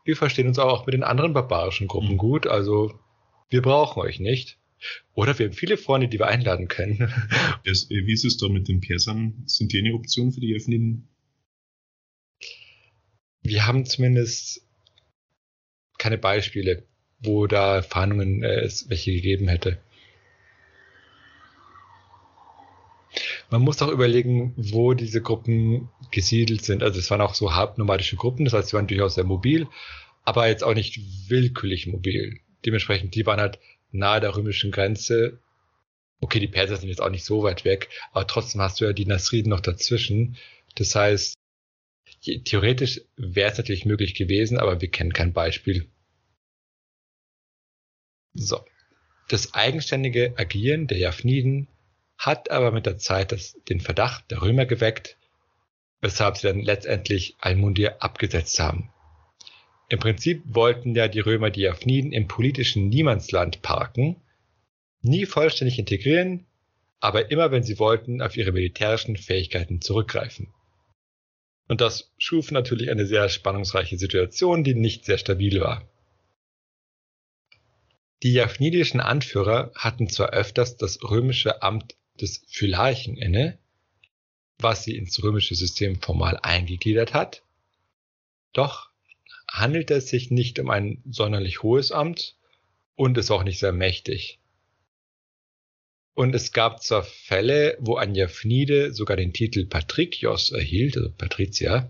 wir 0.03 0.15
verstehen 0.15 0.47
uns 0.47 0.59
auch 0.59 0.85
mit 0.85 0.93
den 0.93 1.03
anderen 1.03 1.33
barbarischen 1.33 1.87
Gruppen 1.87 2.13
mhm. 2.13 2.17
gut, 2.17 2.47
also 2.47 2.93
wir 3.49 3.61
brauchen 3.61 4.01
euch 4.01 4.19
nicht. 4.19 4.57
Oder 5.13 5.37
wir 5.37 5.47
haben 5.47 5.53
viele 5.53 5.77
Freunde, 5.77 6.07
die 6.07 6.17
wir 6.17 6.27
einladen 6.27 6.67
können. 6.67 7.13
Das, 7.63 7.91
äh, 7.91 8.07
wie 8.07 8.13
ist 8.13 8.25
es 8.25 8.37
da 8.37 8.49
mit 8.49 8.67
den 8.67 8.81
Persern? 8.81 9.43
Sind 9.45 9.73
die 9.73 9.79
eine 9.79 9.93
Option 9.93 10.31
für 10.31 10.39
die 10.39 10.53
Elfeniden? 10.53 11.07
Wir 13.43 13.65
haben 13.65 13.85
zumindest 13.85 14.61
keine 15.97 16.17
Beispiele, 16.17 16.83
wo 17.19 17.47
da 17.47 17.81
Fahndungen 17.81 18.43
äh, 18.43 18.61
es 18.61 18.89
welche 18.89 19.11
gegeben 19.11 19.47
hätte. 19.47 19.79
Man 23.49 23.61
muss 23.61 23.81
auch 23.81 23.89
überlegen, 23.89 24.53
wo 24.55 24.93
diese 24.93 25.21
Gruppen 25.21 25.89
gesiedelt 26.11 26.63
sind. 26.63 26.83
Also 26.83 26.99
es 26.99 27.11
waren 27.11 27.21
auch 27.21 27.33
so 27.33 27.53
halbnomadische 27.53 28.15
Gruppen, 28.15 28.45
das 28.45 28.53
heißt, 28.53 28.69
sie 28.69 28.75
waren 28.75 28.87
durchaus 28.87 29.15
sehr 29.15 29.25
mobil, 29.25 29.67
aber 30.23 30.47
jetzt 30.47 30.63
auch 30.63 30.73
nicht 30.73 31.29
willkürlich 31.29 31.87
mobil. 31.87 32.39
Dementsprechend, 32.65 33.13
die 33.15 33.25
waren 33.25 33.41
halt 33.41 33.59
nahe 33.91 34.21
der 34.21 34.35
römischen 34.35 34.71
Grenze. 34.71 35.39
Okay, 36.21 36.39
die 36.39 36.47
Perser 36.47 36.77
sind 36.77 36.89
jetzt 36.89 37.01
auch 37.01 37.09
nicht 37.09 37.25
so 37.25 37.43
weit 37.43 37.65
weg, 37.65 37.89
aber 38.13 38.25
trotzdem 38.25 38.61
hast 38.61 38.79
du 38.79 38.85
ja 38.85 38.93
die 38.93 39.05
Nasriden 39.05 39.49
noch 39.49 39.59
dazwischen. 39.59 40.37
Das 40.75 40.95
heißt, 40.95 41.35
theoretisch 42.21 43.01
wäre 43.15 43.51
es 43.51 43.57
natürlich 43.57 43.85
möglich 43.85 44.15
gewesen, 44.15 44.57
aber 44.59 44.81
wir 44.81 44.89
kennen 44.89 45.13
kein 45.13 45.33
Beispiel. 45.33 45.89
So. 48.33 48.63
Das 49.27 49.53
eigenständige 49.53 50.33
Agieren 50.37 50.87
der 50.87 50.97
Japhniden 50.97 51.67
hat 52.17 52.51
aber 52.51 52.71
mit 52.71 52.85
der 52.85 52.97
Zeit 52.97 53.31
das, 53.31 53.57
den 53.69 53.79
Verdacht 53.79 54.29
der 54.29 54.41
Römer 54.41 54.65
geweckt, 54.65 55.17
weshalb 56.01 56.37
sie 56.37 56.47
dann 56.47 56.61
letztendlich 56.61 57.35
Almundir 57.39 58.01
abgesetzt 58.03 58.59
haben. 58.59 58.91
Im 59.89 59.99
Prinzip 59.99 60.43
wollten 60.45 60.95
ja 60.95 61.07
die 61.07 61.19
Römer 61.19 61.49
die 61.49 61.61
Japhniden 61.61 62.11
im 62.11 62.27
politischen 62.27 62.89
Niemandsland 62.89 63.61
parken, 63.61 64.21
nie 65.01 65.25
vollständig 65.25 65.79
integrieren, 65.79 66.45
aber 66.99 67.31
immer 67.31 67.51
wenn 67.51 67.63
sie 67.63 67.79
wollten, 67.79 68.21
auf 68.21 68.37
ihre 68.37 68.51
militärischen 68.51 69.17
Fähigkeiten 69.17 69.81
zurückgreifen. 69.81 70.53
Und 71.71 71.79
das 71.79 72.11
schuf 72.17 72.51
natürlich 72.51 72.89
eine 72.89 73.05
sehr 73.05 73.29
spannungsreiche 73.29 73.97
Situation, 73.97 74.65
die 74.65 74.75
nicht 74.75 75.05
sehr 75.05 75.17
stabil 75.17 75.61
war. 75.61 75.89
Die 78.23 78.33
japhnidischen 78.33 78.99
Anführer 78.99 79.71
hatten 79.75 80.09
zwar 80.09 80.31
öfters 80.31 80.75
das 80.75 81.01
römische 81.01 81.63
Amt 81.63 81.95
des 82.19 82.43
Phylarchen 82.49 83.15
inne, 83.15 83.57
was 84.57 84.83
sie 84.83 84.97
ins 84.97 85.23
römische 85.23 85.55
System 85.55 86.01
formal 86.01 86.37
eingegliedert 86.43 87.13
hat. 87.13 87.41
Doch 88.51 88.89
handelt 89.49 89.91
es 89.91 90.09
sich 90.09 90.29
nicht 90.29 90.59
um 90.59 90.69
ein 90.69 91.01
sonderlich 91.09 91.63
hohes 91.63 91.93
Amt 91.93 92.35
und 92.95 93.17
ist 93.17 93.31
auch 93.31 93.43
nicht 93.45 93.59
sehr 93.59 93.71
mächtig. 93.71 94.40
Und 96.13 96.35
es 96.35 96.51
gab 96.51 96.83
zwar 96.83 97.03
Fälle, 97.03 97.77
wo 97.79 97.95
ein 97.95 98.15
Japhnide 98.15 98.93
sogar 98.93 99.17
den 99.17 99.33
Titel 99.33 99.65
Patrikios 99.65 100.51
erhielt, 100.51 100.97
also 100.97 101.09
Patrizier, 101.11 101.89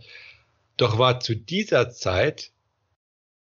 doch 0.78 0.98
war 0.98 1.20
zu 1.20 1.36
dieser 1.36 1.90
Zeit 1.90 2.52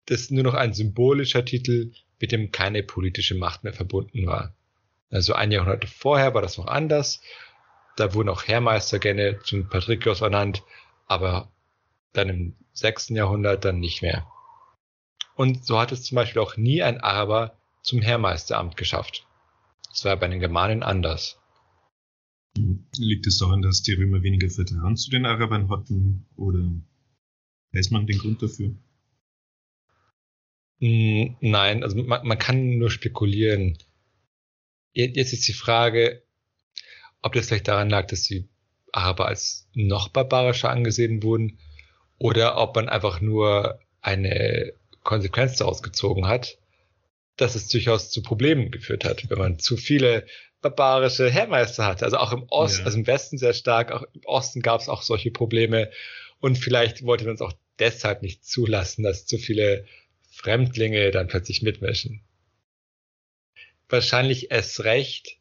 das 0.05 0.29
nur 0.29 0.43
noch 0.43 0.53
ein 0.53 0.74
symbolischer 0.74 1.45
Titel, 1.45 1.91
mit 2.19 2.31
dem 2.31 2.51
keine 2.51 2.84
politische 2.84 3.36
Macht 3.36 3.63
mehr 3.63 3.74
verbunden 3.74 4.25
war. 4.25 4.53
Also 5.10 5.34
ein 5.34 5.51
Jahrhundert 5.51 5.86
vorher 5.86 6.34
war 6.34 6.41
das 6.41 6.57
noch 6.57 6.67
anders. 6.67 7.22
Da 7.95 8.13
wurden 8.13 8.29
auch 8.29 8.48
Heermeister 8.48 9.00
gerne 9.00 9.39
zum 9.43 9.69
Patrikios 9.69 10.22
ernannt, 10.22 10.63
aber 11.07 11.51
dann 12.13 12.29
im 12.29 12.55
sechsten 12.74 13.15
Jahrhundert 13.15 13.65
dann 13.65 13.79
nicht 13.79 14.01
mehr. 14.01 14.27
Und 15.36 15.65
so 15.65 15.79
hat 15.79 15.91
es 15.91 16.03
zum 16.03 16.15
Beispiel 16.15 16.41
auch 16.41 16.57
nie 16.57 16.81
ein 16.81 17.01
Araber 17.01 17.57
zum 17.81 18.01
Heermeisteramt 18.01 18.77
geschafft. 18.77 19.25
Das 19.95 20.03
war 20.03 20.17
bei 20.17 20.27
den 20.27 20.41
Germanen 20.41 20.83
anders. 20.83 21.39
Liegt 22.97 23.27
es 23.27 23.37
daran, 23.37 23.61
dass 23.61 23.81
die 23.81 23.93
Römer 23.93 24.23
weniger 24.23 24.49
Vertrauen 24.49 24.97
zu 24.97 25.09
den 25.09 25.25
Arabern 25.25 25.69
hatten 25.69 26.25
oder 26.35 26.69
weiß 27.71 27.91
man 27.91 28.05
den 28.05 28.17
Grund 28.17 28.41
dafür? 28.41 28.75
Hm, 30.81 31.37
nein, 31.39 31.81
also 31.81 32.03
man, 32.03 32.27
man 32.27 32.37
kann 32.37 32.77
nur 32.77 32.91
spekulieren. 32.91 33.77
Jetzt 34.91 35.31
ist 35.31 35.47
die 35.47 35.53
Frage, 35.53 36.23
ob 37.21 37.31
das 37.31 37.47
vielleicht 37.47 37.69
daran 37.69 37.89
lag, 37.89 38.07
dass 38.07 38.23
die 38.23 38.49
Araber 38.91 39.27
als 39.27 39.69
noch 39.73 40.09
barbarischer 40.09 40.69
angesehen 40.69 41.23
wurden 41.23 41.57
oder 42.17 42.57
ob 42.57 42.75
man 42.75 42.89
einfach 42.89 43.21
nur 43.21 43.79
eine 44.01 44.73
Konsequenz 45.03 45.55
daraus 45.55 45.81
gezogen 45.81 46.27
hat, 46.27 46.57
dass 47.37 47.55
es 47.55 47.67
durchaus 47.67 48.09
zu 48.09 48.21
Problemen 48.21 48.71
geführt 48.71 49.05
hat, 49.05 49.29
wenn 49.29 49.37
man 49.37 49.59
zu 49.59 49.77
viele 49.77 50.25
barbarische 50.61 51.29
Heermeister 51.29 51.85
hatte. 51.85 52.05
Also 52.05 52.17
auch 52.17 52.31
im 52.31 52.43
Osten, 52.49 52.81
ja. 52.81 52.85
also 52.85 52.97
im 52.97 53.07
Westen 53.07 53.37
sehr 53.37 53.53
stark, 53.53 53.91
auch 53.91 54.03
im 54.13 54.21
Osten 54.25 54.61
gab 54.61 54.81
es 54.81 54.89
auch 54.89 55.01
solche 55.01 55.31
Probleme. 55.31 55.91
Und 56.39 56.57
vielleicht 56.57 57.03
wollte 57.03 57.25
man 57.25 57.35
es 57.35 57.41
auch 57.41 57.53
deshalb 57.79 58.21
nicht 58.21 58.45
zulassen, 58.45 59.03
dass 59.03 59.25
zu 59.25 59.37
viele 59.37 59.85
Fremdlinge 60.31 61.11
dann 61.11 61.27
plötzlich 61.27 61.61
mitmischen 61.61 62.21
wahrscheinlich 63.89 64.51
erst 64.51 64.83
recht, 64.83 65.37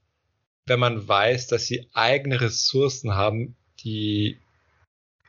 wenn 0.66 0.80
man 0.80 1.06
weiß, 1.06 1.46
dass 1.48 1.66
sie 1.66 1.88
eigene 1.92 2.40
Ressourcen 2.40 3.14
haben, 3.14 3.56
die 3.80 4.40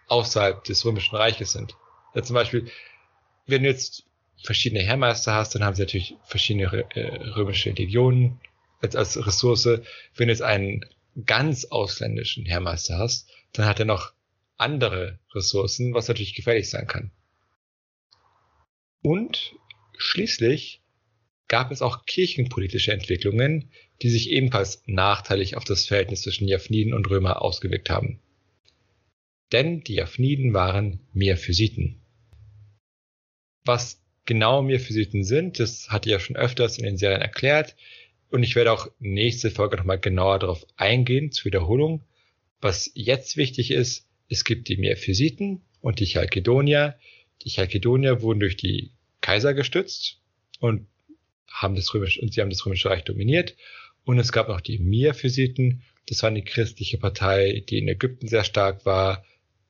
außerhalb 0.08 0.64
des 0.64 0.86
Römischen 0.86 1.16
Reiches 1.16 1.52
sind. 1.52 1.76
Ja, 2.14 2.24
zum 2.24 2.36
Beispiel, 2.36 2.70
wenn 3.48 3.64
du 3.64 3.70
jetzt 3.70 4.06
verschiedene 4.46 4.82
Heermeister 4.82 5.34
hast, 5.34 5.56
dann 5.56 5.64
haben 5.64 5.76
sie 5.76 5.82
natürlich 5.82 6.16
verschiedene 6.24 6.66
äh, 6.96 7.16
römische 7.32 7.72
Legionen 7.72 8.40
als, 8.82 8.96
als 8.96 9.26
Ressource. 9.26 9.66
Wenn 9.66 10.28
du 10.28 10.34
jetzt 10.34 10.42
einen 10.42 10.86
ganz 11.26 11.66
ausländischen 11.66 12.46
Heermeister 12.46 12.98
hast, 12.98 13.30
dann 13.54 13.66
hat 13.66 13.80
er 13.80 13.86
noch 13.86 14.14
andere 14.58 15.20
Ressourcen, 15.34 15.94
was 15.94 16.08
natürlich 16.08 16.36
gefährlich 16.36 16.70
sein 16.70 16.88
kann. 16.88 17.12
Und 19.02 19.56
schließlich 19.98 20.82
gab 21.48 21.72
es 21.72 21.82
auch 21.82 22.06
kirchenpolitische 22.06 22.92
Entwicklungen, 22.92 23.70
die 24.02 24.10
sich 24.10 24.30
ebenfalls 24.32 24.82
nachteilig 24.88 25.56
auf 25.58 25.64
das 25.64 25.86
Verhältnis 25.86 26.24
zwischen 26.24 26.48
Japhniden 26.48 26.94
und 26.94 27.10
Römer 27.10 27.42
ausgewirkt 27.42 27.90
haben. 27.90 28.20
Denn 29.52 29.82
die 29.82 29.96
Japhniden 29.96 30.54
waren 30.54 31.02
Miaphysiten. 31.14 32.02
Was 33.64 34.02
genau 34.26 34.62
Miaphysiten 34.62 35.24
sind, 35.24 35.60
das 35.60 35.90
hatte 35.90 36.10
ich 36.10 36.14
ja 36.14 36.20
schon 36.20 36.36
öfters 36.36 36.78
in 36.78 36.86
den 36.86 36.98
Serien 36.98 37.22
erklärt 37.22 37.76
und 38.30 38.44
ich 38.44 38.56
werde 38.56 38.72
auch 38.72 38.92
nächste 39.00 39.52
Folge 39.52 39.78
nochmal 39.78 40.00
genauer 40.00 40.40
darauf 40.40 40.66
eingehen, 40.76 41.32
zur 41.32 41.46
Wiederholung. 41.46 42.04
Was 42.60 42.92
jetzt 42.94 43.38
wichtig 43.38 43.72
ist, 43.72 44.08
es 44.30 44.44
gibt 44.44 44.68
die 44.68 44.78
Miaphysiten 44.78 45.62
und 45.82 46.00
die 46.00 46.06
Chalkedonier. 46.06 46.98
Die 47.44 47.50
Chalkedonier 47.50 48.22
wurden 48.22 48.40
durch 48.40 48.58
die 48.58 48.92
Kaiser 49.22 49.54
gestützt 49.54 50.20
und 50.60 50.88
haben 51.48 51.76
das 51.76 51.94
römische, 51.94 52.20
und 52.22 52.34
sie 52.34 52.42
haben 52.42 52.50
das 52.50 52.66
römische 52.66 52.90
Reich 52.90 53.04
dominiert. 53.04 53.56
Und 54.04 54.20
es 54.20 54.32
gab 54.32 54.50
noch 54.50 54.62
die 54.62 54.80
Miaphysiten. 54.80 55.84
Das 56.08 56.22
war 56.22 56.30
eine 56.30 56.44
christliche 56.44 56.98
Partei, 56.98 57.64
die 57.70 57.78
in 57.80 57.88
Ägypten 57.88 58.28
sehr 58.28 58.44
stark 58.44 58.86
war, 58.86 59.24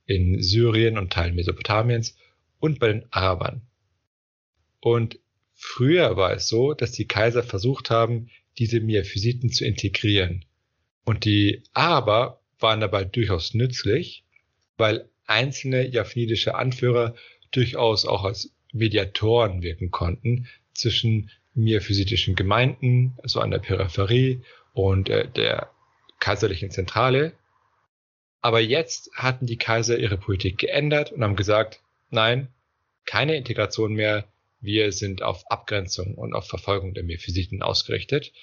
in 0.05 0.41
Syrien 0.41 0.97
und 0.97 1.13
Teilen 1.13 1.35
Mesopotamiens 1.35 2.17
und 2.59 2.79
bei 2.79 2.87
den 2.87 3.05
Arabern. 3.11 3.61
Und 4.79 5.19
früher 5.53 6.17
war 6.17 6.33
es 6.33 6.47
so, 6.47 6.73
dass 6.73 6.91
die 6.91 7.07
Kaiser 7.07 7.43
versucht 7.43 7.89
haben, 7.89 8.29
diese 8.57 8.79
Miaphysiten 8.79 9.51
zu 9.51 9.65
integrieren. 9.65 10.45
Und 11.03 11.25
die 11.25 11.63
Araber 11.73 12.41
waren 12.59 12.79
dabei 12.79 13.03
durchaus 13.03 13.53
nützlich, 13.53 14.23
weil 14.77 15.09
einzelne 15.25 15.87
japhnidische 15.87 16.55
Anführer 16.55 17.15
durchaus 17.51 18.05
auch 18.05 18.23
als 18.23 18.51
Mediatoren 18.73 19.61
wirken 19.61 19.91
konnten 19.91 20.47
zwischen 20.73 21.31
miaphysitischen 21.53 22.35
Gemeinden, 22.35 23.17
also 23.23 23.39
an 23.39 23.51
der 23.51 23.59
Peripherie 23.59 24.41
und 24.73 25.09
äh, 25.09 25.27
der 25.29 25.71
kaiserlichen 26.19 26.71
Zentrale. 26.71 27.33
Aber 28.41 28.59
jetzt 28.59 29.09
hatten 29.13 29.45
die 29.45 29.57
Kaiser 29.57 29.97
ihre 29.97 30.17
Politik 30.17 30.57
geändert 30.57 31.11
und 31.11 31.23
haben 31.23 31.35
gesagt, 31.35 31.81
nein, 32.09 32.49
keine 33.05 33.35
Integration 33.35 33.93
mehr, 33.93 34.25
wir 34.65 34.91
sind 34.91 35.21
auf 35.21 35.49
Abgrenzung 35.49 36.15
und 36.15 36.33
auf 36.33 36.47
Verfolgung 36.47 36.93
der 36.93 37.03
Miaphysiten 37.03 37.61
ausgerichtet. 37.61 38.33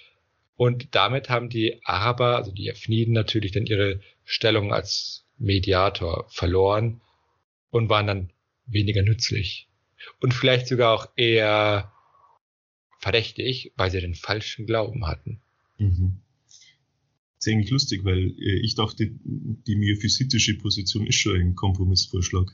Und 0.57 0.95
damit 0.95 1.29
haben 1.29 1.49
die 1.49 1.81
Araber, 1.85 2.37
also 2.37 2.53
die 2.53 2.65
Japhniden 2.65 3.15
natürlich 3.15 3.53
dann 3.53 3.67
ihre 3.67 4.01
Stellung 4.25 4.73
als 4.73 5.25
Mediator 5.39 6.27
verloren 6.31 7.01
und 7.71 7.89
waren 7.89 8.07
dann 8.07 8.31
weniger 8.67 9.03
nützlich. 9.03 9.69
Und 10.21 10.35
vielleicht 10.35 10.69
sogar 10.69 10.93
auch 10.93 11.09
eher 11.17 11.93
verdächtig, 12.99 13.73
weil 13.77 13.91
sie 13.91 14.01
den 14.01 14.15
falschen 14.15 14.67
Glauben 14.67 15.07
hatten. 15.07 15.41
Mhm. 15.79 16.21
Das 17.37 17.47
ist 17.49 17.53
eigentlich 17.53 17.71
lustig, 17.71 18.05
weil 18.05 18.35
äh, 18.39 18.61
ich 18.61 18.77
dachte, 18.77 19.11
die 19.25 19.75
myophysitische 19.75 20.59
Position 20.59 21.07
ist 21.07 21.17
schon 21.17 21.41
ein 21.41 21.57
Kompromissvorschlag. 21.57 22.53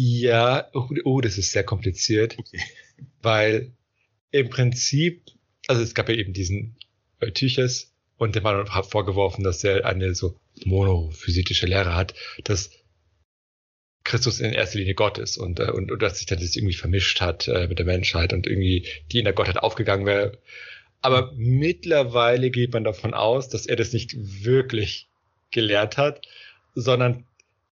Ja, 0.00 0.68
oh, 0.74 0.88
oh, 1.04 1.20
das 1.20 1.38
ist 1.38 1.50
sehr 1.50 1.64
kompliziert. 1.64 2.38
Okay. 2.38 2.60
weil 3.20 3.72
im 4.30 4.48
Prinzip, 4.48 5.22
also 5.66 5.82
es 5.82 5.94
gab 5.94 6.08
ja 6.08 6.14
eben 6.14 6.32
diesen 6.32 6.76
Eutyches 7.20 7.92
und 8.16 8.36
dem 8.36 8.44
war 8.44 8.84
vorgeworfen, 8.84 9.42
dass 9.42 9.64
er 9.64 9.84
eine 9.84 10.14
so 10.14 10.38
monophysitische 10.64 11.66
Lehre 11.66 11.96
hat, 11.96 12.14
dass 12.44 12.70
Christus 14.04 14.40
in 14.40 14.52
erster 14.52 14.78
Linie 14.78 14.94
Gott 14.94 15.18
ist 15.18 15.36
und, 15.36 15.58
äh, 15.58 15.70
und, 15.70 15.90
und 15.90 16.00
dass 16.00 16.18
sich 16.18 16.26
dann 16.26 16.38
das 16.38 16.54
irgendwie 16.54 16.74
vermischt 16.74 17.20
hat 17.20 17.48
äh, 17.48 17.66
mit 17.66 17.78
der 17.78 17.86
Menschheit 17.86 18.32
und 18.32 18.46
irgendwie 18.46 18.86
die 19.10 19.18
in 19.18 19.24
der 19.24 19.34
Gottheit 19.34 19.58
aufgegangen 19.58 20.06
wäre. 20.06 20.38
Aber 21.00 21.32
mittlerweile 21.36 22.50
geht 22.50 22.72
man 22.72 22.84
davon 22.84 23.14
aus, 23.14 23.48
dass 23.48 23.66
er 23.66 23.76
das 23.76 23.92
nicht 23.92 24.14
wirklich 24.16 25.08
gelehrt 25.50 25.96
hat, 25.96 26.22
sondern 26.74 27.24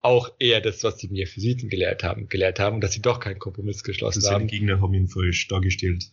auch 0.04 0.32
eher 0.38 0.60
das, 0.60 0.84
was 0.84 0.96
die 0.96 1.08
Metaphysiten 1.08 1.70
gelehrt 1.70 2.04
haben, 2.04 2.28
gelehrt 2.28 2.60
haben 2.60 2.80
dass 2.80 2.92
sie 2.92 3.00
doch 3.00 3.20
keinen 3.20 3.38
Kompromiss 3.38 3.82
geschlossen 3.82 4.18
also 4.18 4.30
haben. 4.30 4.48
Seine 4.48 4.50
Gegner 4.50 4.80
haben 4.82 4.92
ihn 4.92 5.08
falsch 5.08 5.48
dargestellt. 5.48 6.04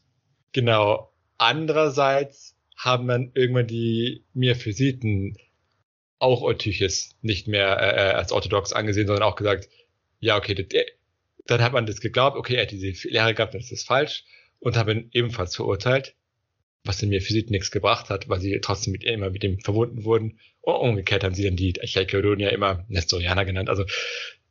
Genau. 0.53 1.11
Andererseits 1.37 2.55
haben 2.77 3.07
dann 3.07 3.31
irgendwann 3.33 3.67
die 3.67 4.23
Metaphysiten 4.33 5.37
auch 6.19 6.41
Eutyches 6.41 7.17
nicht 7.21 7.47
mehr 7.47 7.79
äh, 7.79 7.95
äh, 7.95 8.13
als 8.13 8.31
orthodox 8.31 8.71
angesehen, 8.71 9.07
sondern 9.07 9.23
auch 9.27 9.35
gesagt, 9.35 9.67
ja, 10.19 10.37
okay, 10.37 10.53
das, 10.53 10.67
dann 11.47 11.61
hat 11.61 11.73
man 11.73 11.85
das 11.85 11.99
geglaubt, 11.99 12.37
okay, 12.37 12.55
er 12.55 12.63
hat 12.63 12.71
diese 12.71 13.09
Lehre 13.09 13.33
gehabt, 13.33 13.55
das 13.55 13.71
ist 13.71 13.87
falsch 13.87 14.23
und 14.59 14.77
haben 14.77 14.89
ihn 14.89 15.09
ebenfalls 15.11 15.55
verurteilt, 15.55 16.15
was 16.83 17.01
in 17.01 17.09
mir 17.09 17.21
Physik 17.21 17.49
nichts 17.49 17.71
gebracht 17.71 18.09
hat, 18.09 18.27
weil 18.29 18.39
sie 18.39 18.59
trotzdem 18.61 18.91
mit, 18.91 19.03
immer 19.03 19.29
mit 19.29 19.43
dem 19.43 19.59
verbunden 19.59 20.03
wurden. 20.03 20.39
Und 20.61 20.75
umgekehrt 20.75 21.23
haben 21.23 21.35
sie 21.35 21.43
dann 21.43 21.55
die 21.55 21.73
Chalkedonier 21.73 22.51
immer 22.51 22.85
Nestorianer 22.87 23.45
genannt. 23.45 23.69
Also 23.69 23.85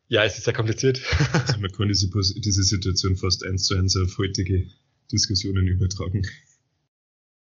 ja, 0.09 0.25
es 0.25 0.37
ist 0.37 0.45
sehr 0.45 0.55
kompliziert. 0.55 1.01
Also 1.33 1.61
man 1.61 1.71
kann 1.71 1.89
diese, 1.89 2.09
diese 2.09 2.63
Situation 2.65 3.17
fast 3.17 3.45
eins 3.45 3.65
zu 3.65 3.77
eins 3.77 3.97
auf 3.97 4.19
heutige 4.19 4.67
Diskussionen 5.13 5.69
übertragen. 5.69 6.27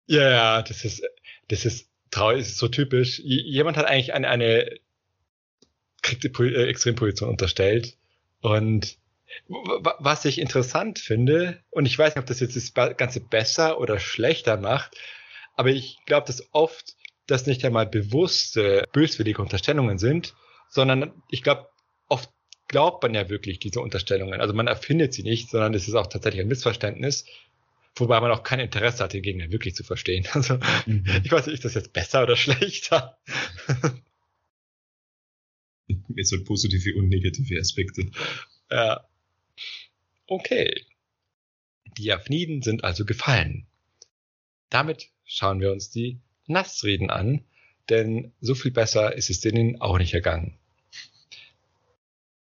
Ja, 0.06 0.30
ja, 0.30 0.62
das 0.62 0.86
ist, 0.86 1.04
das 1.48 1.66
ist 1.66 1.90
traurig, 2.12 2.40
das 2.40 2.50
ist 2.50 2.58
so 2.58 2.68
typisch. 2.68 3.20
Jemand 3.24 3.76
hat 3.78 3.86
eigentlich 3.86 4.14
eine, 4.14 4.28
eine 4.28 4.70
äh, 6.04 6.70
Extremposition 6.70 7.30
unterstellt 7.30 7.98
und 8.42 8.99
was 9.48 10.26
ich 10.26 10.40
interessant 10.40 11.00
finde, 11.00 11.64
und 11.70 11.86
ich 11.86 11.98
weiß 11.98 12.16
nicht, 12.16 12.22
ob 12.22 12.28
das 12.28 12.40
jetzt 12.40 12.56
das 12.56 12.74
Ganze 12.98 13.20
besser 13.20 13.80
oder 13.80 14.00
schlechter 14.00 14.58
macht, 14.58 14.98
aber 15.56 15.70
ich 15.70 15.98
glaube, 16.06 16.28
dass 16.28 16.48
oft 16.54 16.96
das 17.28 17.46
nicht 17.46 17.64
einmal 17.66 17.86
bewusste, 17.86 18.88
böswillige 18.92 19.42
Unterstellungen 19.42 19.98
sind, 19.98 20.34
sondern 20.70 21.14
ich 21.30 21.44
glaube, 21.44 21.70
oft 22.08 22.30
glaubt 22.68 23.04
man 23.04 23.14
ja 23.14 23.30
wirklich 23.30 23.60
diese 23.60 23.82
Unterstellungen. 23.82 24.42
Also 24.42 24.54
man 24.54 24.68
erfindet 24.68 25.14
sie 25.14 25.24
nicht, 25.24 25.50
sondern 25.50 25.74
es 25.74 25.88
ist 25.88 25.96
auch 25.96 26.08
tatsächlich 26.08 26.42
ein 26.42 26.48
Missverständnis, 26.48 27.26
wobei 27.96 28.20
man 28.22 28.32
auch 28.32 28.44
kein 28.44 28.60
Interesse 28.60 29.04
hat, 29.04 29.14
den 29.14 29.22
Gegner 29.22 29.52
wirklich 29.52 29.76
zu 29.76 29.84
verstehen. 29.84 30.26
Also 30.34 30.60
mhm. 30.86 31.06
ich 31.24 31.32
weiß 31.32 31.48
nicht, 31.48 31.56
ist 31.56 31.66
das 31.66 31.74
jetzt 31.74 31.94
besser 31.94 32.24
oder 32.24 32.36
schlechter? 32.36 33.18
Es 36.16 36.32
hat 36.32 36.46
positive 36.46 36.96
und 37.00 37.10
negative 37.10 37.60
Aspekte. 37.60 38.12
Ja. 38.70 39.04
Okay. 40.28 40.86
Die 41.98 42.12
Aphniden 42.12 42.62
sind 42.62 42.84
also 42.84 43.06
gefallen. 43.06 43.68
Damit 44.70 45.10
schauen 45.26 45.60
wir 45.60 45.72
uns 45.72 45.90
die 45.90 46.20
Nassreden 46.46 47.10
an, 47.10 47.44
denn 47.90 48.32
so 48.40 48.56
viel 48.56 48.72
besser 48.72 49.16
ist 49.16 49.30
es 49.30 49.40
denen 49.40 49.82
auch 49.82 49.98
nicht 49.98 50.14
ergangen. 50.14 50.58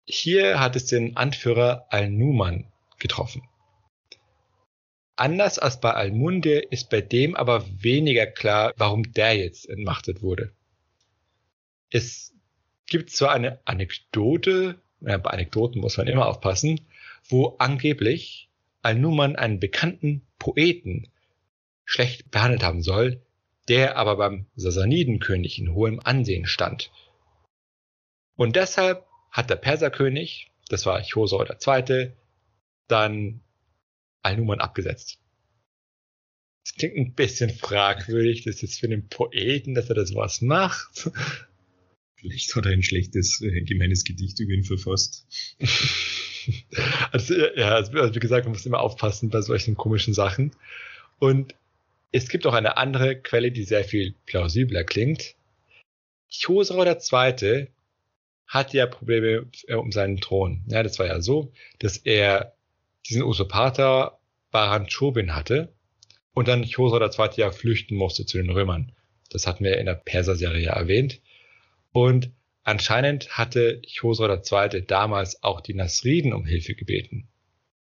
Hier 0.05 0.59
hat 0.59 0.75
es 0.75 0.85
den 0.85 1.17
Anführer 1.17 1.87
Al-Numan 1.89 2.71
getroffen. 2.97 3.43
Anders 5.17 5.57
als 5.57 5.79
bei 5.79 5.91
Al-Munde 5.91 6.59
ist 6.59 6.89
bei 6.89 7.01
dem 7.01 7.35
aber 7.35 7.65
weniger 7.81 8.27
klar, 8.27 8.73
warum 8.77 9.11
der 9.13 9.35
jetzt 9.35 9.67
entmachtet 9.67 10.21
wurde. 10.21 10.53
Es 11.89 12.33
gibt 12.85 13.09
zwar 13.09 13.31
eine 13.31 13.59
Anekdote, 13.65 14.79
ja, 15.01 15.17
bei 15.17 15.31
Anekdoten 15.31 15.81
muss 15.81 15.97
man 15.97 16.07
immer 16.07 16.27
aufpassen, 16.27 16.81
wo 17.29 17.55
angeblich 17.59 18.49
Al-Numan 18.81 19.35
einen 19.35 19.59
bekannten 19.59 20.25
Poeten 20.39 21.09
schlecht 21.85 22.31
behandelt 22.31 22.63
haben 22.63 22.81
soll, 22.81 23.21
der 23.67 23.97
aber 23.97 24.17
beim 24.17 24.47
Sassanidenkönig 24.55 25.59
in 25.59 25.73
hohem 25.73 25.99
Ansehen 25.99 26.45
stand. 26.45 26.91
Und 28.35 28.55
deshalb 28.55 29.05
hat 29.31 29.49
der 29.49 29.55
Perserkönig, 29.55 30.51
das 30.69 30.85
war 30.85 31.01
Chosor 31.01 31.49
II., 31.49 32.11
dann 32.87 33.41
Al-Numan 34.21 34.59
abgesetzt. 34.59 35.19
Das 36.63 36.75
klingt 36.75 36.97
ein 36.97 37.13
bisschen 37.13 37.49
fragwürdig, 37.49 38.43
das 38.43 38.63
ist 38.63 38.79
für 38.79 38.87
den 38.87 39.07
Poeten, 39.07 39.73
dass 39.73 39.89
er 39.89 39.95
das 39.95 40.13
was 40.15 40.41
macht. 40.41 41.09
Vielleicht 42.15 42.55
hat 42.55 42.65
er 42.65 42.71
ein 42.71 42.83
schlechtes, 42.83 43.39
gemeines 43.39 44.03
Gedicht 44.03 44.39
über 44.39 44.53
ihn 44.53 44.63
verfasst. 44.63 45.27
also, 47.11 47.33
ja, 47.33 47.75
also, 47.75 47.93
wie 47.93 48.19
gesagt, 48.19 48.45
man 48.45 48.53
muss 48.53 48.65
immer 48.65 48.79
aufpassen 48.79 49.29
bei 49.29 49.41
solchen 49.41 49.75
komischen 49.75 50.13
Sachen. 50.13 50.51
Und 51.19 51.55
es 52.11 52.29
gibt 52.29 52.45
auch 52.45 52.53
eine 52.53 52.77
andere 52.77 53.15
Quelle, 53.15 53.51
die 53.51 53.63
sehr 53.63 53.83
viel 53.83 54.15
plausibler 54.25 54.83
klingt. 54.83 55.35
Chosrau 56.31 56.83
II. 56.83 57.67
hatte 58.47 58.77
ja 58.77 58.85
Probleme 58.85 59.47
äh, 59.67 59.75
um 59.75 59.91
seinen 59.91 60.17
Thron. 60.17 60.63
Ja, 60.67 60.83
das 60.83 60.99
war 60.99 61.07
ja 61.07 61.21
so, 61.21 61.51
dass 61.79 61.97
er 61.97 62.53
diesen 63.09 63.23
Usurpator 63.23 64.19
Baran 64.51 64.87
Chobin 64.87 65.35
hatte 65.35 65.73
und 66.33 66.47
dann 66.47 66.69
Chosrau 66.69 66.99
II. 66.99 67.29
ja 67.35 67.51
flüchten 67.51 67.95
musste 67.95 68.25
zu 68.25 68.37
den 68.37 68.49
Römern. 68.49 68.91
Das 69.29 69.47
hatten 69.47 69.63
wir 69.63 69.77
in 69.77 69.85
der 69.85 69.95
Perser-Serie 69.95 70.69
erwähnt. 70.69 71.19
Und 71.91 72.31
anscheinend 72.67 73.29
hatte 73.29 73.81
Chosra 73.97 74.41
II. 74.43 74.81
damals 74.85 75.41
auch 75.41 75.61
die 75.61 75.73
Nasriden 75.73 76.33
um 76.33 76.45
Hilfe 76.45 76.75
gebeten. 76.75 77.29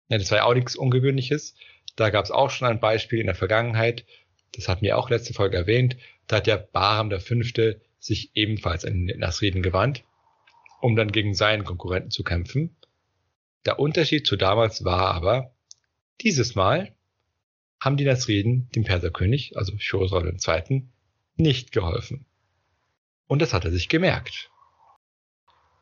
Das 0.09 0.31
war 0.31 0.39
ja 0.39 0.45
auch 0.45 0.55
nichts 0.55 0.77
Ungewöhnliches. 0.77 1.57
Da 1.97 2.11
gab 2.11 2.25
es 2.25 2.31
auch 2.31 2.51
schon 2.51 2.69
ein 2.69 2.79
Beispiel 2.79 3.19
in 3.19 3.27
der 3.27 3.35
Vergangenheit. 3.35 4.05
Das 4.53 4.69
hatten 4.69 4.83
wir 4.83 4.97
auch 4.97 5.11
letzte 5.11 5.35
Folge 5.35 5.57
erwähnt. 5.57 5.97
Da 6.29 6.37
hat 6.37 6.47
ja 6.47 6.57
Bahram 6.57 7.11
V. 7.11 7.35
sich 7.99 8.31
ebenfalls 8.35 8.85
an 8.85 9.07
den 9.07 9.19
Nasriden 9.19 9.63
gewandt, 9.63 10.05
um 10.81 10.95
dann 10.95 11.11
gegen 11.11 11.35
seinen 11.35 11.65
Konkurrenten 11.65 12.13
zu 12.13 12.23
kämpfen. 12.23 12.77
Der 13.67 13.81
Unterschied 13.81 14.25
zu 14.27 14.37
damals 14.37 14.85
war 14.85 15.13
aber, 15.13 15.53
dieses 16.21 16.55
Mal 16.55 16.95
haben 17.81 17.97
die 17.97 18.05
Nasriden 18.05 18.69
dem 18.75 18.85
Perserkönig, 18.85 19.57
also 19.57 19.73
Chosra 19.79 20.25
II., 20.25 20.89
nicht 21.37 21.73
geholfen. 21.73 22.25
Und 23.27 23.43
das 23.43 23.53
hat 23.53 23.65
er 23.65 23.73
sich 23.73 23.89
gemerkt. 23.89 24.51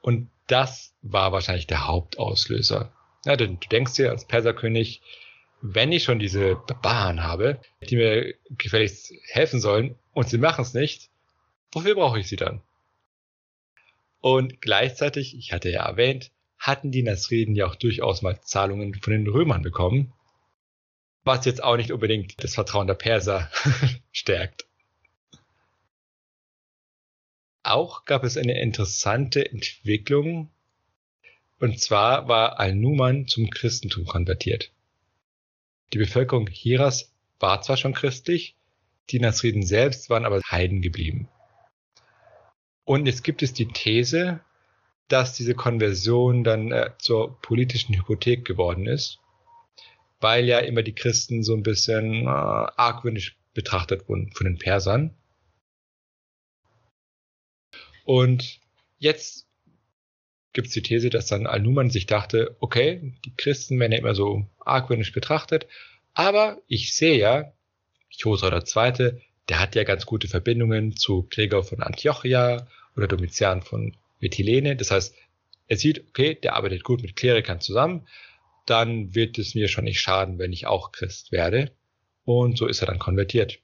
Und 0.00 0.30
das 0.46 0.94
war 1.02 1.32
wahrscheinlich 1.32 1.66
der 1.66 1.86
Hauptauslöser. 1.86 2.92
Ja, 3.24 3.36
denn 3.36 3.58
du 3.60 3.68
denkst 3.68 3.94
dir 3.94 4.10
als 4.10 4.26
Perserkönig, 4.26 5.02
wenn 5.60 5.92
ich 5.92 6.04
schon 6.04 6.18
diese 6.18 6.54
Barbaren 6.54 7.22
habe, 7.24 7.60
die 7.88 7.96
mir 7.96 8.34
gefälligst 8.50 9.12
helfen 9.26 9.60
sollen 9.60 9.96
und 10.12 10.28
sie 10.28 10.38
machen 10.38 10.62
es 10.62 10.72
nicht, 10.72 11.10
wofür 11.72 11.94
brauche 11.94 12.20
ich 12.20 12.28
sie 12.28 12.36
dann? 12.36 12.62
Und 14.20 14.60
gleichzeitig, 14.60 15.36
ich 15.36 15.52
hatte 15.52 15.70
ja 15.70 15.84
erwähnt, 15.84 16.30
hatten 16.58 16.90
die 16.90 17.02
Nasriden 17.02 17.54
ja 17.54 17.66
auch 17.66 17.76
durchaus 17.76 18.22
mal 18.22 18.40
Zahlungen 18.40 18.94
von 18.94 19.12
den 19.12 19.28
Römern 19.28 19.62
bekommen, 19.62 20.12
was 21.24 21.44
jetzt 21.44 21.62
auch 21.62 21.76
nicht 21.76 21.92
unbedingt 21.92 22.42
das 22.42 22.54
Vertrauen 22.54 22.86
der 22.86 22.94
Perser 22.94 23.50
stärkt. 24.12 24.67
Auch 27.68 28.06
gab 28.06 28.24
es 28.24 28.38
eine 28.38 28.60
interessante 28.60 29.50
Entwicklung. 29.50 30.50
Und 31.60 31.80
zwar 31.80 32.26
war 32.26 32.58
Al-Numan 32.58 33.26
zum 33.26 33.50
Christentum 33.50 34.06
konvertiert. 34.06 34.72
Die 35.92 35.98
Bevölkerung 35.98 36.48
Hiras 36.48 37.12
war 37.38 37.60
zwar 37.62 37.76
schon 37.76 37.92
christlich, 37.92 38.56
die 39.10 39.20
Nasriden 39.20 39.64
selbst 39.64 40.08
waren 40.08 40.24
aber 40.24 40.40
Heiden 40.50 40.80
geblieben. 40.82 41.28
Und 42.84 43.06
jetzt 43.06 43.22
gibt 43.22 43.42
es 43.42 43.52
die 43.52 43.68
These, 43.68 44.40
dass 45.08 45.34
diese 45.34 45.54
Konversion 45.54 46.44
dann 46.44 46.72
äh, 46.72 46.92
zur 46.98 47.38
politischen 47.40 47.94
Hypothek 47.94 48.46
geworden 48.46 48.86
ist, 48.86 49.18
weil 50.20 50.46
ja 50.46 50.58
immer 50.60 50.82
die 50.82 50.94
Christen 50.94 51.42
so 51.42 51.54
ein 51.54 51.62
bisschen 51.62 52.24
äh, 52.24 52.28
argwöhnisch 52.28 53.36
betrachtet 53.52 54.08
wurden 54.08 54.32
von 54.32 54.46
den 54.46 54.58
Persern. 54.58 55.14
Und 58.08 58.60
jetzt 58.96 59.46
gibt 60.54 60.68
es 60.68 60.72
die 60.72 60.80
These, 60.80 61.10
dass 61.10 61.26
dann 61.26 61.46
Al-Numan 61.46 61.90
sich 61.90 62.06
dachte, 62.06 62.56
okay, 62.58 63.12
die 63.26 63.34
Christen 63.36 63.78
werden 63.78 63.92
ja 63.92 63.98
immer 63.98 64.14
so 64.14 64.46
argwöhnisch 64.60 65.12
betrachtet, 65.12 65.66
aber 66.14 66.56
ich 66.68 66.94
sehe 66.94 67.18
ja, 67.18 67.52
Chosra 68.18 68.64
II., 68.64 69.20
der 69.50 69.60
hat 69.60 69.74
ja 69.74 69.84
ganz 69.84 70.06
gute 70.06 70.26
Verbindungen 70.26 70.96
zu 70.96 71.26
Gregor 71.28 71.64
von 71.64 71.82
Antiochia 71.82 72.66
oder 72.96 73.08
Domitian 73.08 73.60
von 73.60 73.94
Mytilene. 74.20 74.74
Das 74.74 74.90
heißt, 74.90 75.14
er 75.66 75.76
sieht, 75.76 76.08
okay, 76.08 76.34
der 76.34 76.56
arbeitet 76.56 76.84
gut 76.84 77.02
mit 77.02 77.14
Klerikern 77.14 77.60
zusammen, 77.60 78.08
dann 78.64 79.14
wird 79.14 79.36
es 79.36 79.54
mir 79.54 79.68
schon 79.68 79.84
nicht 79.84 80.00
schaden, 80.00 80.38
wenn 80.38 80.54
ich 80.54 80.66
auch 80.66 80.92
Christ 80.92 81.30
werde. 81.30 81.72
Und 82.24 82.56
so 82.56 82.68
ist 82.68 82.80
er 82.80 82.86
dann 82.86 82.98
konvertiert. 82.98 83.58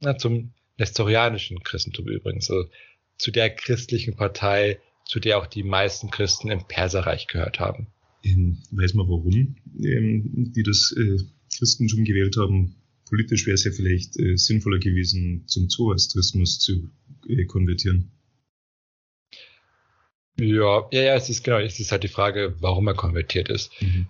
Na, 0.00 0.18
zum 0.18 0.52
nestorianischen 0.78 1.62
Christentum 1.62 2.08
übrigens, 2.08 2.50
also 2.50 2.68
zu 3.18 3.30
der 3.30 3.50
christlichen 3.50 4.16
Partei, 4.16 4.80
zu 5.04 5.20
der 5.20 5.38
auch 5.38 5.46
die 5.46 5.62
meisten 5.62 6.10
Christen 6.10 6.50
im 6.50 6.66
Perserreich 6.66 7.26
gehört 7.26 7.60
haben. 7.60 7.88
Ähm, 8.22 8.62
weiß 8.70 8.94
man 8.94 9.08
warum 9.08 9.56
ähm, 9.82 10.52
die 10.54 10.62
das 10.62 10.94
äh, 10.96 11.18
Christentum 11.56 12.04
gewählt 12.04 12.36
haben? 12.36 12.76
Politisch 13.06 13.46
wäre 13.46 13.54
es 13.54 13.64
ja 13.64 13.70
vielleicht 13.70 14.18
äh, 14.18 14.36
sinnvoller 14.36 14.78
gewesen, 14.78 15.44
zum 15.46 15.68
Zoroastrismus 15.68 16.58
zu 16.58 16.90
äh, 17.28 17.44
konvertieren. 17.44 18.10
Ja, 20.40 20.88
ja, 20.90 21.02
ja, 21.02 21.14
es 21.14 21.28
ist 21.28 21.44
genau, 21.44 21.58
es 21.58 21.78
ist 21.78 21.92
halt 21.92 22.02
die 22.02 22.08
Frage, 22.08 22.56
warum 22.58 22.88
er 22.88 22.94
konvertiert 22.94 23.48
ist. 23.50 23.70
Mhm. 23.80 24.06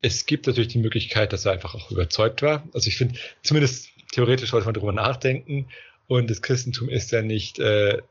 Es 0.00 0.26
gibt 0.26 0.46
natürlich 0.46 0.72
die 0.72 0.80
Möglichkeit, 0.80 1.32
dass 1.32 1.44
er 1.44 1.52
einfach 1.52 1.74
auch 1.74 1.90
überzeugt 1.92 2.42
war. 2.42 2.68
Also 2.72 2.88
ich 2.88 2.96
finde, 2.96 3.18
zumindest 3.42 3.88
theoretisch 4.10 4.50
sollte 4.50 4.66
man 4.66 4.74
darüber 4.74 4.92
nachdenken. 4.92 5.68
Und 6.08 6.28
das 6.28 6.42
Christentum 6.42 6.88
ist 6.88 7.12
ja 7.12 7.22
nicht, 7.22 7.60
äh, 7.60 8.02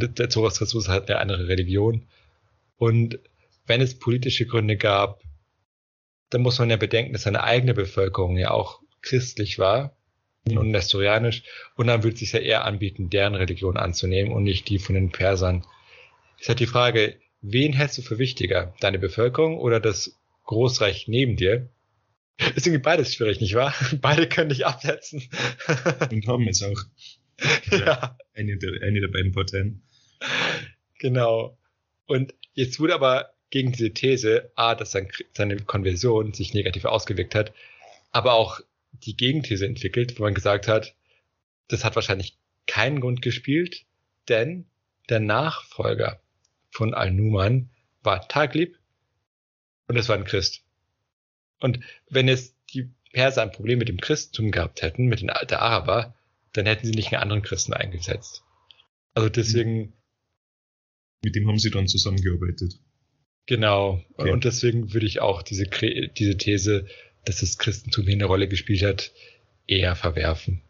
der 0.00 0.30
Zoroastrismus 0.30 0.88
hat 0.88 1.08
eine 1.08 1.20
andere 1.20 1.48
Religion. 1.48 2.06
Und 2.76 3.18
wenn 3.66 3.80
es 3.80 3.98
politische 3.98 4.46
Gründe 4.46 4.76
gab, 4.76 5.22
dann 6.30 6.42
muss 6.42 6.58
man 6.58 6.70
ja 6.70 6.76
bedenken, 6.76 7.12
dass 7.12 7.22
seine 7.22 7.44
eigene 7.44 7.74
Bevölkerung 7.74 8.36
ja 8.36 8.50
auch 8.50 8.80
christlich 9.02 9.58
war 9.58 9.96
mhm. 10.44 10.58
und 10.58 10.70
nestorianisch. 10.70 11.44
Und 11.76 11.86
dann 11.86 12.02
würde 12.02 12.14
es 12.14 12.20
sich 12.20 12.32
ja 12.32 12.40
eher 12.40 12.64
anbieten, 12.64 13.10
deren 13.10 13.34
Religion 13.34 13.76
anzunehmen 13.76 14.32
und 14.32 14.44
nicht 14.44 14.68
die 14.68 14.78
von 14.78 14.94
den 14.94 15.10
Persern. 15.10 15.64
Ist 16.38 16.48
halt 16.48 16.60
die 16.60 16.66
Frage, 16.66 17.16
wen 17.40 17.72
hältst 17.72 17.98
du 17.98 18.02
für 18.02 18.18
wichtiger? 18.18 18.74
Deine 18.80 18.98
Bevölkerung 18.98 19.58
oder 19.58 19.80
das 19.80 20.18
Großreich 20.44 21.08
neben 21.08 21.36
dir? 21.36 21.68
Ist 22.56 22.66
irgendwie 22.66 22.82
beides 22.82 23.14
schwierig, 23.14 23.40
nicht 23.40 23.54
wahr? 23.54 23.74
Beide 24.00 24.28
können 24.28 24.48
dich 24.48 24.66
absetzen. 24.66 25.28
Und 26.10 26.26
haben 26.26 26.48
es 26.48 26.62
auch. 26.62 26.82
Ja. 27.70 28.16
Eine 28.34 28.56
der, 28.58 28.82
eine 28.82 29.00
der 29.00 29.08
beiden 29.08 29.32
Parteien. 29.32 29.82
Genau. 30.98 31.58
Und 32.06 32.34
jetzt 32.52 32.80
wurde 32.80 32.94
aber 32.94 33.34
gegen 33.50 33.72
diese 33.72 33.92
These, 33.92 34.50
A, 34.56 34.74
dass 34.74 34.92
sein, 34.92 35.08
seine 35.32 35.56
Konversion 35.56 36.32
sich 36.32 36.54
negativ 36.54 36.84
ausgewirkt 36.84 37.34
hat, 37.34 37.52
aber 38.10 38.34
auch 38.34 38.60
die 38.92 39.16
Gegenthese 39.16 39.66
entwickelt, 39.66 40.18
wo 40.18 40.24
man 40.24 40.34
gesagt 40.34 40.66
hat, 40.66 40.94
das 41.68 41.84
hat 41.84 41.94
wahrscheinlich 41.94 42.36
keinen 42.66 43.00
Grund 43.00 43.22
gespielt, 43.22 43.84
denn 44.28 44.66
der 45.08 45.20
Nachfolger 45.20 46.20
von 46.70 46.94
Al-Numan 46.94 47.70
war 48.02 48.26
taglieb 48.28 48.78
und 49.86 49.96
es 49.96 50.08
war 50.08 50.16
ein 50.16 50.24
Christ. 50.24 50.62
Und 51.60 51.80
wenn 52.08 52.28
es 52.28 52.54
die 52.70 52.90
Perser 53.12 53.42
ein 53.42 53.52
Problem 53.52 53.78
mit 53.78 53.88
dem 53.88 54.00
Christentum 54.00 54.50
gehabt 54.50 54.82
hätten, 54.82 55.06
mit 55.06 55.20
den 55.20 55.28
der 55.28 55.62
Araber, 55.62 56.14
dann 56.54 56.66
hätten 56.66 56.86
sie 56.86 56.94
nicht 56.94 57.12
einen 57.12 57.22
anderen 57.22 57.42
Christen 57.42 57.74
eingesetzt. 57.74 58.42
Also 59.12 59.28
deswegen. 59.28 59.92
Mit 61.22 61.34
dem 61.34 61.48
haben 61.48 61.58
sie 61.58 61.70
dann 61.70 61.88
zusammengearbeitet. 61.88 62.80
Genau. 63.46 64.02
Okay. 64.14 64.30
Und 64.30 64.44
deswegen 64.44 64.92
würde 64.92 65.06
ich 65.06 65.20
auch 65.20 65.42
diese, 65.42 65.64
diese 65.64 66.36
These, 66.36 66.86
dass 67.24 67.40
das 67.40 67.58
Christentum 67.58 68.04
hier 68.04 68.14
eine 68.14 68.24
Rolle 68.24 68.48
gespielt 68.48 68.82
hat, 68.82 69.12
eher 69.66 69.96
verwerfen. 69.96 70.62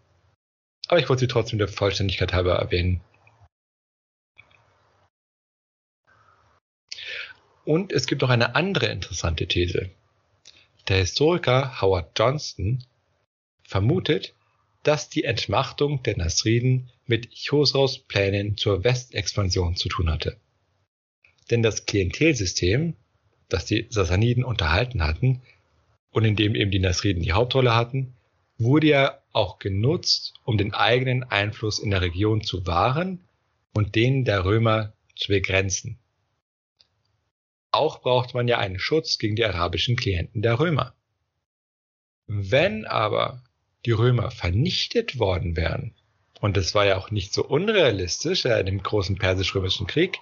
Aber 0.89 1.01
ich 1.01 1.09
wollte 1.09 1.21
sie 1.21 1.29
trotzdem 1.29 1.59
der 1.59 1.69
Vollständigkeit 1.69 2.33
halber 2.33 2.55
erwähnen. 2.55 3.01
Und 7.65 7.93
es 7.93 8.07
gibt 8.07 8.23
noch 8.23 8.31
eine 8.31 8.55
andere 8.55 8.87
interessante 8.87 9.47
These. 9.47 9.91
Der 10.89 10.99
Historiker 10.99 11.81
Howard 11.81 12.19
Johnston 12.19 12.85
vermutet, 13.63 14.35
dass 14.85 15.09
die 15.09 15.25
Entmachtung 15.25 16.03
der 16.03 16.17
Nasriden 16.17 16.91
mit 17.07 17.29
Chosraus 17.35 17.99
Plänen 17.99 18.57
zur 18.57 18.85
Westexpansion 18.85 19.77
zu 19.77 19.89
tun 19.89 20.11
hatte. 20.11 20.37
Denn 21.51 21.63
das 21.63 21.87
Klientelsystem, 21.87 22.95
das 23.49 23.67
die 23.67 23.87
Sassaniden 23.91 24.45
unterhalten 24.45 25.03
hatten 25.03 25.43
und 26.11 26.25
in 26.25 26.37
dem 26.37 26.55
eben 26.55 26.71
die 26.71 26.79
Nasriden 26.79 27.23
die 27.23 27.33
Hauptrolle 27.33 27.75
hatten, 27.75 28.15
wurde 28.59 28.87
ja 28.87 29.19
auch 29.33 29.59
genutzt, 29.59 30.35
um 30.45 30.57
den 30.59 30.73
eigenen 30.75 31.25
Einfluss 31.25 31.79
in 31.79 31.91
der 31.91 32.03
Region 32.03 32.43
zu 32.43 32.67
wahren 32.67 33.21
und 33.75 33.95
den 33.95 34.25
der 34.25 34.45
Römer 34.45 34.93
zu 35.17 35.29
begrenzen. 35.29 35.99
Auch 37.73 38.03
braucht 38.03 38.35
man 38.35 38.47
ja 38.47 38.59
einen 38.59 38.79
Schutz 38.79 39.19
gegen 39.19 39.35
die 39.35 39.45
arabischen 39.45 39.97
Klienten 39.97 40.43
der 40.43 40.61
Römer. 40.61 40.95
Wenn 42.27 42.85
aber 42.85 43.43
die 43.87 43.93
Römer 43.93 44.31
vernichtet 44.31 45.19
worden 45.19 45.57
wären, 45.57 45.95
und 46.41 46.57
das 46.57 46.75
war 46.75 46.85
ja 46.87 46.99
auch 46.99 47.11
nicht 47.11 47.33
so 47.33 47.45
unrealistisch 47.45 48.45
in 48.45 48.67
dem 48.67 48.83
großen 48.83 49.17
persisch-römischen 49.17 49.87
Krieg, 49.87 50.19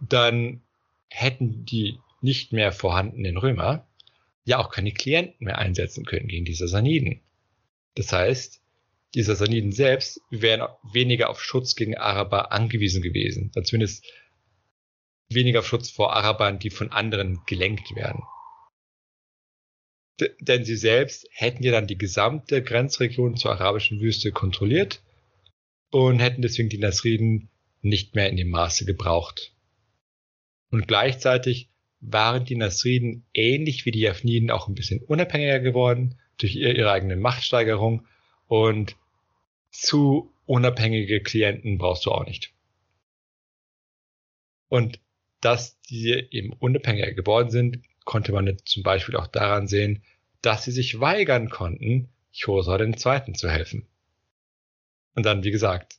dann 0.00 0.62
hätten 1.08 1.64
die 1.64 1.98
nicht 2.20 2.52
mehr 2.52 2.72
vorhandenen 2.72 3.36
Römer 3.36 3.86
ja 4.44 4.58
auch 4.58 4.70
keine 4.70 4.92
Klienten 4.92 5.44
mehr 5.44 5.58
einsetzen 5.58 6.04
können 6.04 6.28
gegen 6.28 6.44
die 6.44 6.54
Sassaniden. 6.54 7.20
Das 7.94 8.12
heißt, 8.12 8.62
die 9.14 9.22
Sassaniden 9.22 9.72
selbst 9.72 10.20
wären 10.30 10.66
weniger 10.92 11.30
auf 11.30 11.42
Schutz 11.42 11.74
gegen 11.74 11.96
Araber 11.96 12.52
angewiesen 12.52 13.02
gewesen, 13.02 13.52
zumindest 13.64 14.04
weniger 15.28 15.62
Schutz 15.62 15.90
vor 15.90 16.14
Arabern, 16.14 16.58
die 16.58 16.70
von 16.70 16.92
anderen 16.92 17.40
gelenkt 17.46 17.94
werden. 17.94 18.22
Denn 20.40 20.64
sie 20.64 20.76
selbst 20.76 21.28
hätten 21.30 21.62
ja 21.62 21.72
dann 21.72 21.86
die 21.86 21.98
gesamte 21.98 22.62
Grenzregion 22.62 23.36
zur 23.36 23.52
arabischen 23.52 24.00
Wüste 24.00 24.32
kontrolliert 24.32 25.02
und 25.90 26.18
hätten 26.18 26.42
deswegen 26.42 26.68
die 26.68 26.78
Nasriden 26.78 27.48
nicht 27.82 28.14
mehr 28.14 28.28
in 28.28 28.36
dem 28.36 28.50
Maße 28.50 28.84
gebraucht. 28.84 29.54
Und 30.70 30.88
gleichzeitig 30.88 31.68
waren 32.00 32.44
die 32.44 32.56
Nasriden 32.56 33.24
ähnlich 33.32 33.86
wie 33.86 33.90
die 33.90 34.00
Jafniden 34.00 34.50
auch 34.50 34.68
ein 34.68 34.74
bisschen 34.74 35.02
unabhängiger 35.02 35.60
geworden 35.60 36.18
durch 36.38 36.54
ihre 36.54 36.90
eigene 36.90 37.16
Machtsteigerung 37.16 38.06
und 38.46 38.96
zu 39.70 40.32
unabhängige 40.46 41.20
Klienten 41.22 41.78
brauchst 41.78 42.06
du 42.06 42.12
auch 42.12 42.24
nicht. 42.24 42.52
Und 44.68 45.00
dass 45.40 45.80
die 45.82 46.26
eben 46.30 46.52
unabhängiger 46.52 47.12
geworden 47.12 47.50
sind, 47.50 47.82
konnte 48.08 48.32
man 48.32 48.56
zum 48.64 48.82
Beispiel 48.82 49.16
auch 49.16 49.26
daran 49.26 49.68
sehen, 49.68 50.02
dass 50.40 50.64
sie 50.64 50.72
sich 50.72 50.98
weigern 50.98 51.50
konnten, 51.50 52.08
Chosa 52.32 52.80
II. 52.80 52.94
zu 53.34 53.50
helfen. 53.50 53.86
Und 55.14 55.26
dann, 55.26 55.44
wie 55.44 55.50
gesagt, 55.50 55.98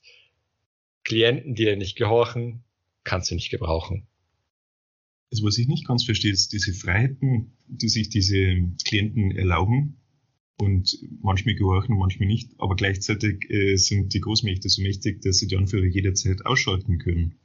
Klienten, 1.03 1.53
die 1.53 1.65
dir 1.65 1.77
nicht 1.77 1.95
gehorchen, 1.95 2.63
kannst 3.03 3.29
du 3.29 3.35
nicht 3.35 3.51
gebrauchen. 3.51 4.07
Also 5.31 5.45
was 5.45 5.59
ich 5.59 5.67
nicht 5.67 5.87
ganz 5.87 6.03
verstehe, 6.03 6.31
ist 6.31 6.51
diese 6.51 6.73
Freiheiten, 6.73 7.55
die 7.67 7.89
sich 7.89 8.09
diese 8.09 8.55
Klienten 8.83 9.29
erlauben 9.29 10.01
und 10.57 10.97
manchmal 11.21 11.53
gehorchen 11.53 11.95
manchmal 11.95 12.27
nicht, 12.27 12.53
aber 12.57 12.75
gleichzeitig 12.75 13.47
äh, 13.51 13.75
sind 13.75 14.15
die 14.15 14.21
Großmächte 14.21 14.67
so 14.67 14.81
mächtig, 14.81 15.21
dass 15.21 15.37
sie 15.37 15.45
die 15.45 15.57
Anführer 15.57 15.85
jederzeit 15.85 16.43
ausschalten 16.43 16.97
können. 16.97 17.35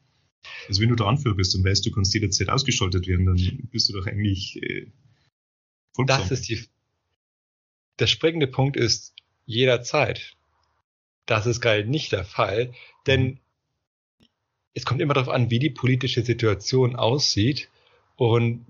Also 0.68 0.80
wenn 0.80 0.88
du 0.88 0.96
der 0.96 1.06
Anführer 1.06 1.34
bist 1.34 1.54
und 1.54 1.64
weißt, 1.64 1.84
du 1.86 1.90
kannst 1.90 2.14
jederzeit 2.14 2.48
ausgeschaltet 2.48 3.06
werden, 3.06 3.26
dann 3.26 3.68
bist 3.70 3.88
du 3.88 3.92
doch 3.92 4.06
eigentlich 4.06 4.62
äh, 4.62 4.86
vollkommen. 5.92 6.18
Das 6.18 6.30
ist 6.30 6.48
die. 6.48 6.64
Der 7.98 8.06
springende 8.06 8.46
Punkt 8.46 8.76
ist 8.76 9.14
jederzeit. 9.46 10.36
Das 11.26 11.46
ist 11.46 11.60
gerade 11.60 11.84
nicht 11.84 12.12
der 12.12 12.24
Fall, 12.24 12.72
denn 13.06 13.40
es 14.74 14.84
kommt 14.84 15.00
immer 15.00 15.14
darauf 15.14 15.32
an, 15.32 15.50
wie 15.50 15.60
die 15.60 15.70
politische 15.70 16.22
Situation 16.22 16.96
aussieht 16.96 17.70
und 18.16 18.66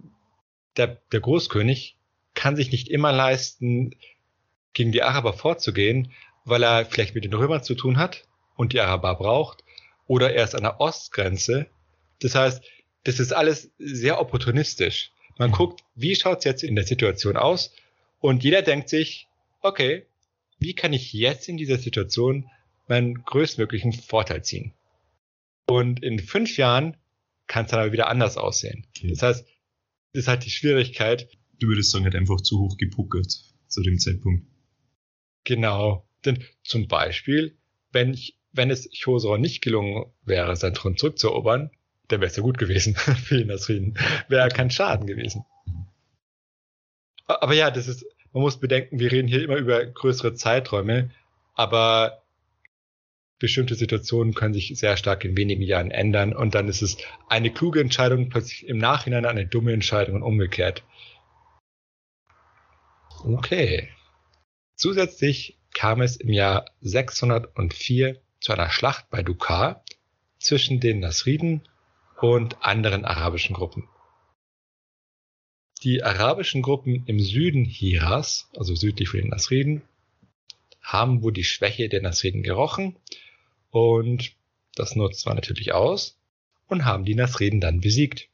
der, 0.77 1.01
der 1.13 1.21
Großkönig 1.21 1.97
kann 2.35 2.57
sich 2.57 2.71
nicht 2.71 2.89
immer 2.89 3.13
leisten, 3.13 3.95
gegen 4.75 4.93
die 4.93 5.03
Araber 5.03 5.33
vorzugehen, 5.33 6.13
weil 6.45 6.63
er 6.63 6.85
vielleicht 6.85 7.15
mit 7.15 7.25
den 7.25 7.33
Römern 7.33 7.63
zu 7.63 7.75
tun 7.75 7.97
hat 7.97 8.27
und 8.57 8.73
die 8.73 8.81
Araber 8.81 9.15
braucht 9.15 9.65
oder 10.07 10.35
erst 10.35 10.55
an 10.55 10.63
der 10.63 10.81
Ostgrenze. 10.81 11.67
Das 12.21 12.35
heißt, 12.35 12.63
das 13.05 13.21
ist 13.21 13.33
alles 13.33 13.71
sehr 13.79 14.21
opportunistisch. 14.21 15.13
Man 15.39 15.51
mhm. 15.51 15.55
guckt, 15.55 15.85
wie 15.95 16.15
schaut's 16.17 16.45
jetzt 16.45 16.63
in 16.63 16.75
der 16.75 16.85
Situation 16.85 17.37
aus? 17.37 17.73
Und 18.21 18.45
jeder 18.45 18.63
denkt 18.63 18.89
sich, 18.89 19.29
okay, 19.61 20.07
wie 20.59 20.75
kann 20.75 20.93
ich 20.93 21.13
jetzt 21.13 21.49
in 21.49 21.57
dieser 21.57 21.79
Situation 21.79 22.49
meinen 22.89 23.23
größtmöglichen 23.25 23.93
Vorteil 23.93 24.43
ziehen? 24.43 24.73
Und 25.67 26.03
in 26.03 26.19
fünf 26.19 26.57
Jahren 26.57 26.97
kann 27.47 27.65
es 27.65 27.71
dann 27.71 27.81
aber 27.81 27.93
wieder 27.93 28.09
anders 28.09 28.37
aussehen. 28.37 28.87
Okay. 28.97 29.11
Das 29.11 29.23
heißt, 29.23 29.47
das 30.13 30.23
ist 30.23 30.29
halt 30.29 30.45
die 30.45 30.51
Schwierigkeit. 30.51 31.29
Du 31.59 31.69
würdest 31.69 31.91
sagen, 31.91 32.07
hat 32.07 32.15
einfach 32.15 32.41
zu 32.41 32.61
hoch 32.61 32.77
gepuckert 32.77 33.45
zu 33.69 33.83
dem 33.83 33.99
Zeitpunkt. 33.99 34.47
Genau. 35.45 36.07
Denn 36.25 36.43
zum 36.63 36.89
Beispiel, 36.89 37.59
wenn 37.93 38.15
ich 38.15 38.39
wenn 38.55 38.71
es 38.71 38.89
Chosroe 39.03 39.39
nicht 39.39 39.63
gelungen 39.63 40.07
wäre, 40.25 40.57
sein 40.57 40.75
Thron 40.75 40.97
zurückzuerobern, 40.97 41.71
dann 42.09 42.21
wäre 42.21 42.31
es 42.31 42.37
ja 42.37 42.43
gut 42.43 42.57
gewesen 42.57 42.95
für 43.25 43.41
ihn, 43.41 43.49
das 43.49 43.67
Frieden. 43.67 43.99
Wäre 44.29 44.49
kein 44.49 44.71
Schaden 44.71 45.07
gewesen. 45.07 45.45
Aber 47.27 47.55
ja, 47.55 47.71
das 47.71 47.89
ist, 47.89 48.07
man 48.33 48.43
muss 48.43 48.61
bedenken, 48.61 48.99
wir 48.99 49.11
reden 49.11 49.29
hier 49.29 49.43
immer 49.43 49.57
über 49.57 49.85
größere 49.85 50.35
Zeiträume, 50.35 51.11
aber 51.55 52.23
bestimmte 53.39 53.75
Situationen 53.75 54.35
können 54.35 54.55
sich 54.55 54.73
sehr 54.79 54.97
stark 54.97 55.25
in 55.25 55.37
wenigen 55.37 55.63
Jahren 55.63 55.91
ändern 55.91 56.33
und 56.35 56.55
dann 56.55 56.69
ist 56.69 56.83
es 56.83 56.97
eine 57.29 57.51
kluge 57.53 57.81
Entscheidung 57.81 58.29
plötzlich 58.29 58.69
im 58.69 58.79
Nachhinein 58.79 59.27
eine 59.27 59.47
dumme 59.47 59.73
Entscheidung 59.73 60.17
und 60.17 60.23
umgekehrt. 60.23 60.85
Okay. 63.25 63.89
Zusätzlich 64.77 65.59
kam 65.73 66.03
es 66.03 66.17
im 66.17 66.31
Jahr 66.31 66.67
604 66.81 68.21
zu 68.45 68.53
einer 68.53 68.69
Schlacht 68.69 69.09
bei 69.09 69.23
Dukar 69.23 69.83
zwischen 70.39 70.79
den 70.79 71.01
Nasriden 71.01 71.67
und 72.21 72.63
anderen 72.63 73.07
arabischen 73.07 73.55
Gruppen. 73.55 73.89
Die 75.83 76.03
arabischen 76.03 76.61
Gruppen 76.61 77.07
im 77.07 77.21
Süden 77.21 77.65
Hiras, 77.65 78.51
also 78.55 78.75
südlich 78.75 79.09
von 79.09 79.21
den 79.21 79.31
Nasriden, 79.31 79.81
haben 80.83 81.23
wohl 81.23 81.33
die 81.33 81.43
Schwäche 81.43 81.89
der 81.89 82.03
Nasriden 82.03 82.43
gerochen 82.43 82.97
und 83.71 84.33
das 84.75 84.95
nutzt 84.95 85.25
man 85.25 85.37
natürlich 85.37 85.73
aus 85.73 86.19
und 86.67 86.85
haben 86.85 87.07
die 87.07 87.15
Nasriden 87.15 87.63
dann 87.63 87.81
besiegt. 87.81 88.29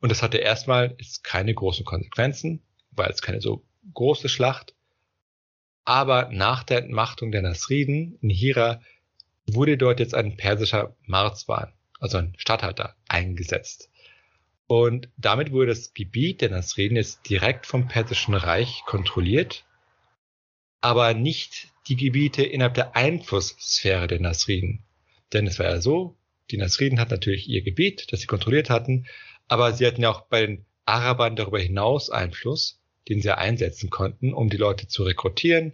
Und 0.00 0.10
das 0.10 0.24
hatte 0.24 0.38
erstmal 0.38 0.96
jetzt 0.98 1.22
keine 1.22 1.54
großen 1.54 1.84
Konsequenzen, 1.84 2.60
weil 2.90 3.12
es 3.12 3.22
keine 3.22 3.40
so 3.40 3.62
große 3.94 4.28
Schlacht. 4.28 4.74
Aber 5.84 6.28
nach 6.32 6.64
der 6.64 6.78
Entmachtung 6.78 7.30
der 7.30 7.42
Nasriden 7.42 8.18
in 8.20 8.28
Hira 8.28 8.80
wurde 9.54 9.76
dort 9.76 10.00
jetzt 10.00 10.14
ein 10.14 10.36
persischer 10.36 10.94
Marzwan, 11.06 11.72
also 12.00 12.18
ein 12.18 12.34
Statthalter, 12.36 12.96
eingesetzt. 13.08 13.90
Und 14.66 15.08
damit 15.16 15.52
wurde 15.52 15.68
das 15.68 15.92
Gebiet 15.92 16.40
der 16.40 16.50
Nasriden 16.50 16.96
jetzt 16.96 17.28
direkt 17.28 17.66
vom 17.66 17.88
Persischen 17.88 18.34
Reich 18.34 18.82
kontrolliert, 18.86 19.64
aber 20.80 21.14
nicht 21.14 21.68
die 21.88 21.96
Gebiete 21.96 22.42
innerhalb 22.42 22.74
der 22.74 22.96
Einflusssphäre 22.96 24.06
der 24.06 24.20
Nasriden. 24.20 24.84
Denn 25.32 25.46
es 25.46 25.58
war 25.58 25.66
ja 25.66 25.80
so, 25.80 26.16
die 26.50 26.56
Nasriden 26.56 27.00
hatten 27.00 27.12
natürlich 27.12 27.48
ihr 27.48 27.62
Gebiet, 27.62 28.12
das 28.12 28.20
sie 28.20 28.26
kontrolliert 28.26 28.70
hatten, 28.70 29.06
aber 29.48 29.72
sie 29.72 29.86
hatten 29.86 30.02
ja 30.02 30.10
auch 30.10 30.22
bei 30.22 30.46
den 30.46 30.64
Arabern 30.84 31.36
darüber 31.36 31.58
hinaus 31.58 32.10
Einfluss, 32.10 32.80
den 33.08 33.20
sie 33.20 33.36
einsetzen 33.36 33.90
konnten, 33.90 34.32
um 34.32 34.48
die 34.48 34.56
Leute 34.56 34.88
zu 34.88 35.02
rekrutieren 35.02 35.72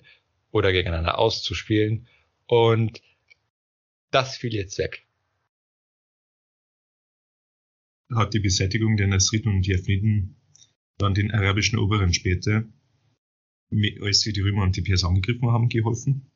oder 0.50 0.72
gegeneinander 0.72 1.18
auszuspielen. 1.18 2.08
Und 2.46 3.02
das 4.10 4.36
fiel 4.36 4.54
jetzt 4.54 4.78
weg. 4.78 5.06
Hat 8.14 8.32
die 8.32 8.40
Beseitigung 8.40 8.96
der 8.96 9.06
Nasriden 9.06 9.52
und 9.52 9.66
Jefniden 9.66 10.36
dann 10.96 11.14
den 11.14 11.30
arabischen 11.30 11.78
Oberen 11.78 12.14
später, 12.14 12.64
als 14.00 14.20
sie 14.20 14.32
die 14.32 14.40
Römer 14.40 14.62
und 14.62 14.76
die 14.76 14.82
Perser 14.82 15.08
angegriffen 15.08 15.50
haben, 15.50 15.68
geholfen? 15.68 16.30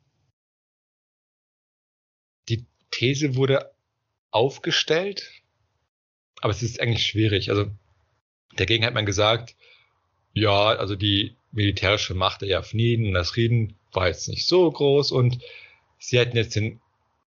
Die 2.47 2.65
These 2.91 3.35
wurde 3.35 3.73
aufgestellt, 4.29 5.31
aber 6.41 6.51
es 6.51 6.61
ist 6.61 6.79
eigentlich 6.79 7.05
schwierig. 7.05 7.49
Also 7.49 7.71
dagegen 8.55 8.85
hat 8.85 8.93
man 8.93 9.05
gesagt, 9.05 9.55
ja, 10.33 10.69
also 10.75 10.95
die 10.95 11.35
militärische 11.51 12.13
Macht 12.13 12.41
der 12.41 12.49
Jafniden 12.49 13.07
und 13.07 13.11
Nasriden 13.13 13.77
war 13.91 14.07
jetzt 14.07 14.27
nicht 14.27 14.47
so 14.47 14.71
groß 14.71 15.11
und 15.11 15.39
sie 15.99 16.19
hätten 16.19 16.37
jetzt 16.37 16.55
den 16.55 16.81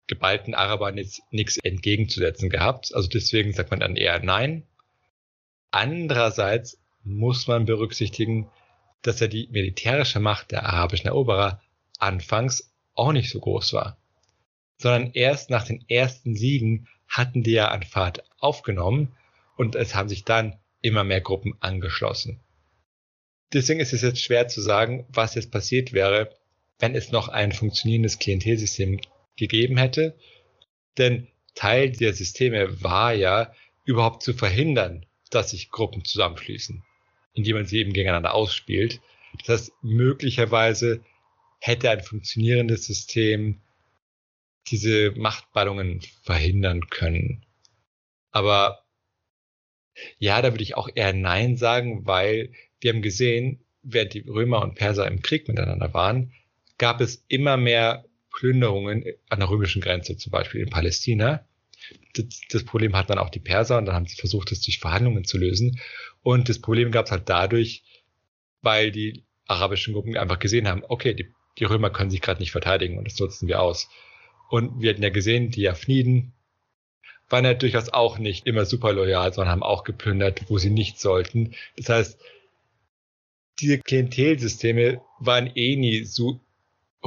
geballten 0.07 0.53
Arabern 0.53 0.97
jetzt 0.97 1.21
nichts 1.31 1.57
entgegenzusetzen 1.57 2.49
gehabt. 2.49 2.93
Also 2.93 3.09
deswegen 3.09 3.53
sagt 3.53 3.71
man 3.71 3.79
dann 3.79 3.95
eher 3.95 4.19
nein. 4.19 4.63
Andererseits 5.71 6.79
muss 7.03 7.47
man 7.47 7.65
berücksichtigen, 7.65 8.49
dass 9.01 9.19
ja 9.19 9.27
die 9.27 9.47
militärische 9.51 10.19
Macht 10.19 10.51
der 10.51 10.65
arabischen 10.65 11.07
Eroberer 11.07 11.61
anfangs 11.99 12.71
auch 12.93 13.11
nicht 13.11 13.29
so 13.29 13.39
groß 13.39 13.73
war, 13.73 13.97
sondern 14.77 15.11
erst 15.13 15.49
nach 15.49 15.65
den 15.65 15.83
ersten 15.87 16.35
Siegen 16.35 16.87
hatten 17.07 17.43
die 17.43 17.51
ja 17.51 17.69
an 17.69 17.83
Fahrt 17.83 18.23
aufgenommen 18.39 19.15
und 19.57 19.75
es 19.75 19.95
haben 19.95 20.09
sich 20.09 20.23
dann 20.23 20.57
immer 20.81 21.03
mehr 21.03 21.21
Gruppen 21.21 21.55
angeschlossen. 21.59 22.39
Deswegen 23.53 23.79
ist 23.79 23.93
es 23.93 24.01
jetzt 24.01 24.21
schwer 24.21 24.47
zu 24.47 24.61
sagen, 24.61 25.05
was 25.09 25.35
jetzt 25.35 25.51
passiert 25.51 25.93
wäre, 25.93 26.35
wenn 26.79 26.95
es 26.95 27.11
noch 27.11 27.27
ein 27.27 27.51
funktionierendes 27.51 28.19
Klientelsystem 28.19 28.99
gegeben 29.37 29.77
hätte. 29.77 30.17
Denn 30.97 31.27
Teil 31.55 31.91
der 31.91 32.13
Systeme 32.13 32.83
war 32.83 33.13
ja, 33.13 33.53
überhaupt 33.85 34.23
zu 34.23 34.33
verhindern, 34.33 35.05
dass 35.29 35.51
sich 35.51 35.69
Gruppen 35.69 36.03
zusammenschließen, 36.03 36.83
indem 37.33 37.57
man 37.57 37.65
sie 37.65 37.77
eben 37.77 37.93
gegeneinander 37.93 38.33
ausspielt. 38.33 38.99
Das 39.45 39.61
heißt, 39.61 39.73
möglicherweise 39.81 41.03
hätte 41.59 41.89
ein 41.89 42.01
funktionierendes 42.01 42.85
System 42.85 43.61
diese 44.67 45.11
Machtballungen 45.11 46.01
verhindern 46.23 46.87
können. 46.89 47.45
Aber 48.31 48.83
ja, 50.17 50.41
da 50.41 50.51
würde 50.51 50.63
ich 50.63 50.75
auch 50.75 50.89
eher 50.93 51.13
Nein 51.13 51.55
sagen, 51.57 52.05
weil 52.05 52.51
wir 52.81 52.91
haben 52.91 53.01
gesehen, 53.01 53.63
während 53.83 54.13
die 54.13 54.27
Römer 54.27 54.61
und 54.61 54.75
Perser 54.75 55.07
im 55.07 55.21
Krieg 55.21 55.47
miteinander 55.47 55.93
waren, 55.93 56.33
gab 56.77 57.01
es 57.01 57.23
immer 57.27 57.55
mehr 57.55 58.05
Plünderungen 58.35 59.03
an 59.29 59.39
der 59.39 59.49
römischen 59.49 59.81
Grenze, 59.81 60.17
zum 60.17 60.31
Beispiel 60.31 60.61
in 60.61 60.69
Palästina. 60.69 61.47
Das, 62.13 62.41
das 62.49 62.63
Problem 62.65 62.95
hatten 62.95 63.09
dann 63.09 63.19
auch 63.19 63.29
die 63.29 63.39
Perser 63.39 63.77
und 63.77 63.85
dann 63.85 63.95
haben 63.95 64.07
sie 64.07 64.15
versucht, 64.15 64.51
das 64.51 64.61
durch 64.61 64.79
Verhandlungen 64.79 65.23
zu 65.23 65.37
lösen. 65.37 65.79
Und 66.21 66.49
das 66.49 66.59
Problem 66.59 66.91
gab 66.91 67.05
es 67.05 67.11
halt 67.11 67.29
dadurch, 67.29 67.83
weil 68.61 68.91
die 68.91 69.23
arabischen 69.47 69.93
Gruppen 69.93 70.17
einfach 70.17 70.39
gesehen 70.39 70.67
haben, 70.67 70.83
okay, 70.87 71.13
die, 71.13 71.31
die 71.59 71.65
Römer 71.65 71.89
können 71.89 72.09
sich 72.09 72.21
gerade 72.21 72.41
nicht 72.41 72.51
verteidigen 72.51 72.97
und 72.97 73.05
das 73.05 73.19
nutzen 73.19 73.47
wir 73.47 73.61
aus. 73.61 73.89
Und 74.49 74.81
wir 74.81 74.91
hatten 74.91 75.03
ja 75.03 75.09
gesehen, 75.09 75.51
die 75.51 75.61
Jafniden 75.61 76.33
waren 77.29 77.45
ja 77.45 77.53
durchaus 77.53 77.89
auch 77.89 78.19
nicht 78.19 78.45
immer 78.45 78.65
super 78.65 78.93
loyal, 78.93 79.33
sondern 79.33 79.51
haben 79.51 79.63
auch 79.63 79.83
geplündert, 79.83 80.49
wo 80.49 80.57
sie 80.57 80.69
nicht 80.69 80.99
sollten. 80.99 81.55
Das 81.77 81.89
heißt, 81.89 82.19
diese 83.59 83.79
Klientelsysteme 83.79 85.01
waren 85.19 85.47
eh 85.55 85.75
nie 85.75 86.03
so 86.03 86.41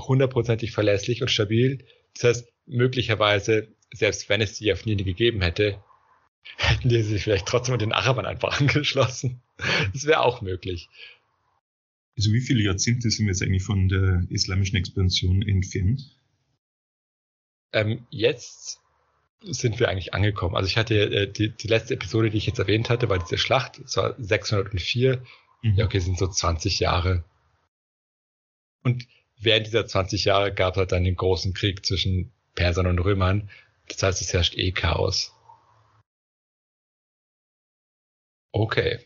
hundertprozentig 0.06 0.72
verlässlich 0.72 1.22
und 1.22 1.28
stabil. 1.28 1.84
Das 2.14 2.24
heißt, 2.24 2.52
möglicherweise, 2.66 3.68
selbst 3.92 4.28
wenn 4.28 4.40
es 4.40 4.54
die 4.54 4.66
Jafnini 4.66 5.02
gegeben 5.02 5.40
hätte, 5.40 5.82
hätten 6.56 6.88
die 6.88 7.02
sich 7.02 7.22
vielleicht 7.22 7.46
trotzdem 7.46 7.72
mit 7.72 7.80
den 7.80 7.92
Arabern 7.92 8.26
einfach 8.26 8.60
angeschlossen. 8.60 9.42
Das 9.92 10.04
wäre 10.04 10.20
auch 10.20 10.40
möglich. 10.40 10.88
Also 12.16 12.32
wie 12.32 12.40
viele 12.40 12.64
Jahrzehnte 12.64 13.10
sind 13.10 13.26
wir 13.26 13.32
jetzt 13.32 13.42
eigentlich 13.42 13.62
von 13.62 13.88
der 13.88 14.26
islamischen 14.30 14.76
Expansion 14.76 15.42
entfernt? 15.42 16.16
Ähm, 17.72 18.06
jetzt 18.10 18.80
sind 19.42 19.78
wir 19.78 19.88
eigentlich 19.88 20.14
angekommen. 20.14 20.56
Also 20.56 20.66
ich 20.66 20.76
hatte 20.76 20.94
äh, 20.96 21.32
die, 21.32 21.50
die 21.50 21.68
letzte 21.68 21.94
Episode, 21.94 22.30
die 22.30 22.38
ich 22.38 22.46
jetzt 22.46 22.58
erwähnt 22.58 22.90
hatte, 22.90 23.08
war 23.08 23.18
diese 23.18 23.38
Schlacht, 23.38 23.80
das 23.82 23.96
war 23.96 24.14
604. 24.18 25.22
Mhm. 25.62 25.74
Ja, 25.76 25.84
okay, 25.84 26.00
sind 26.00 26.18
so 26.18 26.26
20 26.26 26.80
Jahre. 26.80 27.24
Und 28.82 29.06
während 29.40 29.66
dieser 29.66 29.86
20 29.86 30.24
Jahre 30.24 30.52
gab 30.52 30.74
es 30.74 30.78
halt 30.78 30.92
dann 30.92 31.04
den 31.04 31.16
großen 31.16 31.54
Krieg 31.54 31.84
zwischen 31.84 32.32
Persern 32.54 32.86
und 32.86 32.98
Römern. 32.98 33.50
Das 33.88 34.02
heißt, 34.02 34.20
es 34.20 34.32
herrscht 34.32 34.56
eh 34.56 34.72
Chaos. 34.72 35.32
Okay. 38.52 39.00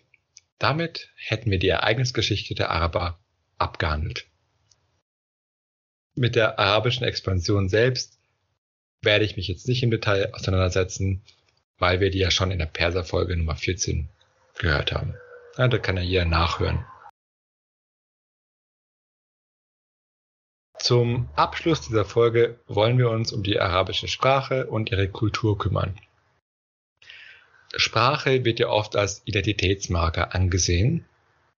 Damit 0.58 1.10
hätten 1.16 1.50
wir 1.50 1.58
die 1.58 1.68
Ereignisgeschichte 1.68 2.54
der 2.54 2.70
Araber 2.70 3.18
abgehandelt. 3.58 4.26
Mit 6.14 6.36
der 6.36 6.58
arabischen 6.58 7.04
Expansion 7.04 7.68
selbst 7.68 8.18
werde 9.00 9.24
ich 9.24 9.36
mich 9.36 9.48
jetzt 9.48 9.66
nicht 9.66 9.82
im 9.82 9.90
Detail 9.90 10.32
auseinandersetzen, 10.32 11.24
weil 11.78 12.00
wir 12.00 12.10
die 12.10 12.18
ja 12.18 12.30
schon 12.30 12.50
in 12.50 12.58
der 12.58 12.66
Perser-Folge 12.66 13.36
Nummer 13.36 13.56
14 13.56 14.08
gehört 14.58 14.92
haben. 14.92 15.14
Ja, 15.58 15.68
da 15.68 15.78
kann 15.78 15.96
ja 15.96 16.02
jeder 16.02 16.24
nachhören. 16.24 16.84
Zum 20.82 21.28
Abschluss 21.36 21.82
dieser 21.82 22.04
Folge 22.04 22.58
wollen 22.66 22.98
wir 22.98 23.08
uns 23.08 23.32
um 23.32 23.44
die 23.44 23.60
arabische 23.60 24.08
Sprache 24.08 24.66
und 24.66 24.90
ihre 24.90 25.08
Kultur 25.08 25.56
kümmern. 25.56 25.96
Sprache 27.76 28.44
wird 28.44 28.58
ja 28.58 28.68
oft 28.68 28.96
als 28.96 29.22
Identitätsmarker 29.24 30.34
angesehen 30.34 31.06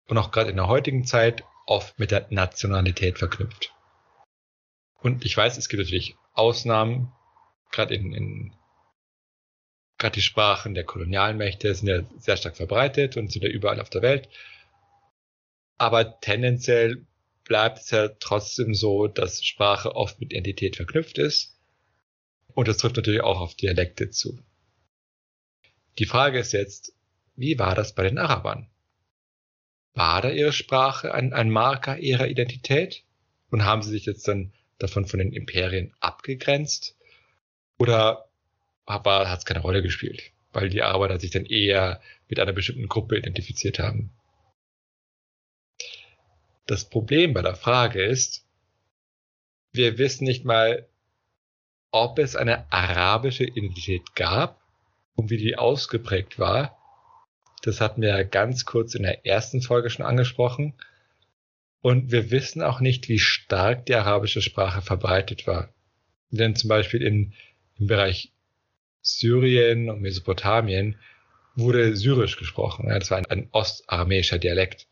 und 0.09 0.17
auch 0.17 0.31
gerade 0.31 0.49
in 0.49 0.57
der 0.57 0.67
heutigen 0.67 1.05
Zeit 1.05 1.45
oft 1.65 1.97
mit 1.99 2.11
der 2.11 2.27
Nationalität 2.31 3.17
verknüpft. 3.17 3.73
Und 4.99 5.23
ich 5.23 5.37
weiß, 5.37 5.57
es 5.57 5.69
gibt 5.69 5.81
natürlich 5.81 6.17
Ausnahmen, 6.33 7.13
gerade 7.71 7.95
in, 7.95 8.13
in 8.13 8.53
gerade 9.99 10.15
die 10.15 10.21
Sprachen 10.21 10.73
der 10.73 10.83
Kolonialmächte 10.83 11.73
sind 11.73 11.87
ja 11.87 12.01
sehr 12.17 12.35
stark 12.35 12.57
verbreitet 12.57 13.15
und 13.15 13.31
sind 13.31 13.43
ja 13.43 13.49
überall 13.49 13.79
auf 13.79 13.89
der 13.89 14.01
Welt. 14.01 14.27
Aber 15.77 16.19
tendenziell 16.19 17.05
bleibt 17.43 17.79
es 17.79 17.91
ja 17.91 18.09
trotzdem 18.19 18.73
so, 18.73 19.07
dass 19.07 19.43
Sprache 19.43 19.95
oft 19.95 20.19
mit 20.19 20.31
Identität 20.31 20.75
verknüpft 20.75 21.17
ist. 21.17 21.57
Und 22.53 22.67
das 22.67 22.77
trifft 22.77 22.95
natürlich 22.95 23.21
auch 23.21 23.39
auf 23.39 23.55
Dialekte 23.55 24.09
zu. 24.09 24.39
Die 25.99 26.05
Frage 26.05 26.39
ist 26.39 26.53
jetzt, 26.53 26.93
wie 27.35 27.57
war 27.59 27.75
das 27.75 27.95
bei 27.95 28.03
den 28.03 28.17
Arabern? 28.17 28.69
war 29.93 30.21
da 30.21 30.29
ihre 30.29 30.53
Sprache 30.53 31.13
ein, 31.13 31.33
ein 31.33 31.49
Marker 31.49 31.97
ihrer 31.97 32.27
Identität? 32.27 33.03
Und 33.49 33.65
haben 33.65 33.83
sie 33.83 33.91
sich 33.91 34.05
jetzt 34.05 34.27
dann 34.27 34.51
davon 34.79 35.05
von 35.05 35.19
den 35.19 35.31
Imperien 35.31 35.93
abgegrenzt? 35.99 36.97
Oder 37.77 38.25
hat 38.87 39.39
es 39.39 39.45
keine 39.45 39.59
Rolle 39.59 39.83
gespielt? 39.83 40.31
Weil 40.51 40.69
die 40.69 40.81
Arbeiter 40.81 41.19
sich 41.19 41.31
dann 41.31 41.45
eher 41.45 42.01
mit 42.27 42.39
einer 42.39 42.53
bestimmten 42.53 42.87
Gruppe 42.87 43.17
identifiziert 43.17 43.77
haben. 43.77 44.09
Das 46.65 46.85
Problem 46.85 47.33
bei 47.33 47.41
der 47.41 47.55
Frage 47.55 48.03
ist, 48.03 48.45
wir 49.73 49.97
wissen 49.97 50.23
nicht 50.23 50.45
mal, 50.45 50.87
ob 51.91 52.19
es 52.19 52.35
eine 52.35 52.71
arabische 52.71 53.43
Identität 53.43 54.15
gab 54.15 54.61
und 55.15 55.29
wie 55.29 55.37
die 55.37 55.57
ausgeprägt 55.57 56.39
war. 56.39 56.77
Das 57.63 57.81
hatten 57.81 58.01
wir 58.01 58.09
ja 58.09 58.23
ganz 58.23 58.65
kurz 58.65 58.95
in 58.95 59.03
der 59.03 59.25
ersten 59.25 59.61
Folge 59.61 59.89
schon 59.89 60.05
angesprochen. 60.05 60.73
Und 61.81 62.11
wir 62.11 62.31
wissen 62.31 62.61
auch 62.61 62.79
nicht, 62.79 63.09
wie 63.09 63.19
stark 63.19 63.85
die 63.85 63.95
arabische 63.95 64.41
Sprache 64.41 64.81
verbreitet 64.81 65.47
war. 65.47 65.73
Denn 66.29 66.55
zum 66.55 66.69
Beispiel 66.69 67.01
in, 67.01 67.33
im 67.77 67.87
Bereich 67.87 68.31
Syrien 69.01 69.89
und 69.89 70.01
Mesopotamien 70.01 70.97
wurde 71.55 71.95
Syrisch 71.95 72.37
gesprochen. 72.37 72.87
Das 72.89 73.11
war 73.11 73.17
ein, 73.17 73.25
ein 73.25 73.49
ostaramäischer 73.51 74.39
Dialekt, 74.39 74.87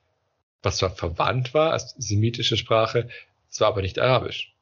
was 0.62 0.78
zwar 0.78 0.92
verwandt 0.92 1.54
war 1.54 1.74
als 1.74 1.96
semitische 1.98 2.58
Sprache, 2.58 3.10
es 3.50 3.60
war 3.60 3.68
aber 3.70 3.82
nicht 3.82 4.00
arabisch. 4.00 4.56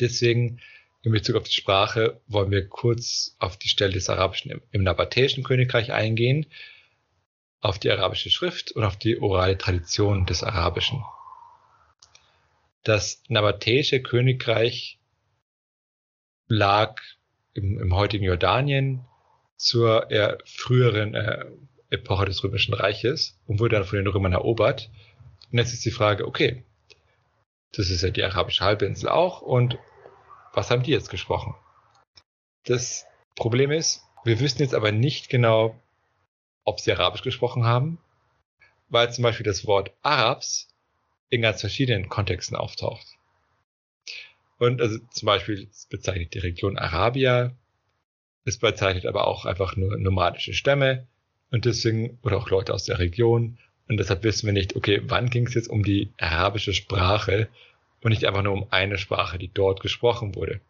Deswegen 0.00 0.60
in 1.02 1.12
Bezug 1.12 1.36
auf 1.36 1.44
die 1.44 1.52
Sprache 1.52 2.20
wollen 2.26 2.50
wir 2.50 2.66
kurz 2.66 3.36
auf 3.38 3.58
die 3.58 3.68
Stelle 3.68 3.92
des 3.92 4.08
Arabischen 4.08 4.50
im, 4.50 4.62
im 4.70 4.82
Nabatäischen 4.82 5.44
Königreich 5.44 5.92
eingehen, 5.92 6.46
auf 7.60 7.78
die 7.78 7.90
arabische 7.90 8.30
Schrift 8.30 8.72
und 8.72 8.84
auf 8.84 8.96
die 8.96 9.20
orale 9.20 9.56
Tradition 9.56 10.26
des 10.26 10.42
Arabischen. 10.42 11.04
Das 12.82 13.22
Nabatäische 13.28 14.02
Königreich 14.02 14.98
lag 16.46 17.00
im, 17.54 17.78
im 17.78 17.94
heutigen 17.94 18.24
Jordanien 18.24 19.04
zur 19.56 20.10
eher 20.10 20.38
früheren 20.44 21.14
äh, 21.14 21.46
Epoche 21.94 22.26
des 22.26 22.42
Römischen 22.44 22.74
Reiches 22.74 23.38
und 23.46 23.60
wurde 23.60 23.76
dann 23.76 23.84
von 23.84 23.98
den 23.98 24.06
Römern 24.06 24.32
erobert. 24.32 24.90
Und 25.50 25.58
jetzt 25.58 25.72
ist 25.72 25.84
die 25.84 25.90
Frage, 25.90 26.26
okay, 26.26 26.64
das 27.72 27.90
ist 27.90 28.02
ja 28.02 28.10
die 28.10 28.22
arabische 28.22 28.64
Halbinsel 28.64 29.08
auch 29.08 29.42
und 29.42 29.78
was 30.52 30.70
haben 30.70 30.82
die 30.82 30.92
jetzt 30.92 31.10
gesprochen? 31.10 31.54
Das 32.64 33.06
Problem 33.34 33.70
ist, 33.70 34.02
wir 34.24 34.40
wissen 34.40 34.62
jetzt 34.62 34.74
aber 34.74 34.92
nicht 34.92 35.28
genau, 35.28 35.80
ob 36.64 36.80
sie 36.80 36.92
Arabisch 36.92 37.22
gesprochen 37.22 37.64
haben, 37.64 37.98
weil 38.88 39.12
zum 39.12 39.22
Beispiel 39.22 39.44
das 39.44 39.66
Wort 39.66 39.92
Arabs 40.02 40.68
in 41.30 41.42
ganz 41.42 41.60
verschiedenen 41.60 42.08
Kontexten 42.08 42.56
auftaucht. 42.56 43.06
Und 44.58 44.80
also 44.80 44.98
zum 45.10 45.26
Beispiel 45.26 45.68
bezeichnet 45.90 46.32
die 46.32 46.38
Region 46.38 46.78
Arabia, 46.78 47.54
es 48.44 48.58
bezeichnet 48.58 49.06
aber 49.06 49.26
auch 49.26 49.44
einfach 49.44 49.76
nur 49.76 49.98
nomadische 49.98 50.54
Stämme 50.54 51.06
und 51.54 51.66
deswegen, 51.66 52.18
oder 52.24 52.36
auch 52.36 52.50
Leute 52.50 52.74
aus 52.74 52.84
der 52.84 52.98
Region. 52.98 53.58
Und 53.86 53.98
deshalb 53.98 54.24
wissen 54.24 54.46
wir 54.46 54.52
nicht, 54.52 54.74
okay, 54.74 55.00
wann 55.04 55.30
ging 55.30 55.46
es 55.46 55.54
jetzt 55.54 55.68
um 55.68 55.84
die 55.84 56.12
arabische 56.18 56.74
Sprache 56.74 57.48
und 58.02 58.10
nicht 58.10 58.24
einfach 58.24 58.42
nur 58.42 58.54
um 58.54 58.66
eine 58.72 58.98
Sprache, 58.98 59.38
die 59.38 59.52
dort 59.54 59.80
gesprochen 59.80 60.34
wurde. 60.34 60.60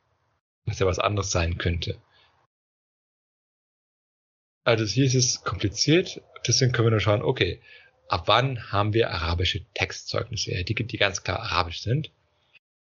Was 0.66 0.80
ja 0.80 0.86
was 0.86 0.98
anderes 0.98 1.30
sein 1.30 1.56
könnte. 1.56 1.96
Also 4.64 4.84
hier 4.84 5.06
ist 5.06 5.14
es 5.14 5.42
kompliziert, 5.42 6.20
deswegen 6.46 6.72
können 6.72 6.88
wir 6.88 6.90
nur 6.90 7.00
schauen, 7.00 7.22
okay, 7.22 7.62
ab 8.08 8.24
wann 8.28 8.70
haben 8.70 8.92
wir 8.92 9.10
arabische 9.10 9.64
Textzeugnisse, 9.72 10.64
die, 10.64 10.74
die 10.74 10.98
ganz 10.98 11.22
klar 11.22 11.40
arabisch 11.40 11.80
sind. 11.80 12.10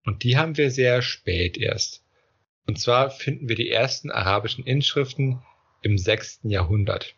Und 0.05 0.21
die 0.21 0.37
haben 0.37 0.57
wir 0.57 0.69
sehr 0.69 1.01
spät 1.01 1.57
erst. 1.57 2.03
Und 2.67 2.79
zwar 2.79 3.09
finden 3.09 3.49
wir 3.49 3.55
die 3.55 3.71
ersten 3.71 4.11
arabischen 4.11 4.63
Inschriften 4.63 5.41
im 5.81 5.97
sechsten 5.97 6.51
Jahrhundert. 6.51 7.15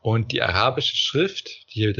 Und 0.00 0.32
die 0.32 0.42
arabische 0.42 0.96
Schrift, 0.96 1.72
die 1.74 1.92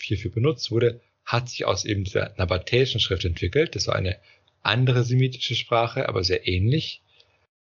hierfür 0.00 0.30
benutzt 0.30 0.70
wurde, 0.70 1.00
hat 1.24 1.48
sich 1.48 1.64
aus 1.64 1.84
eben 1.84 2.04
dieser 2.04 2.34
nabatäischen 2.36 3.00
Schrift 3.00 3.24
entwickelt. 3.24 3.74
Das 3.74 3.86
war 3.86 3.96
eine 3.96 4.18
andere 4.62 5.04
semitische 5.04 5.54
Sprache, 5.54 6.08
aber 6.08 6.24
sehr 6.24 6.46
ähnlich. 6.48 7.02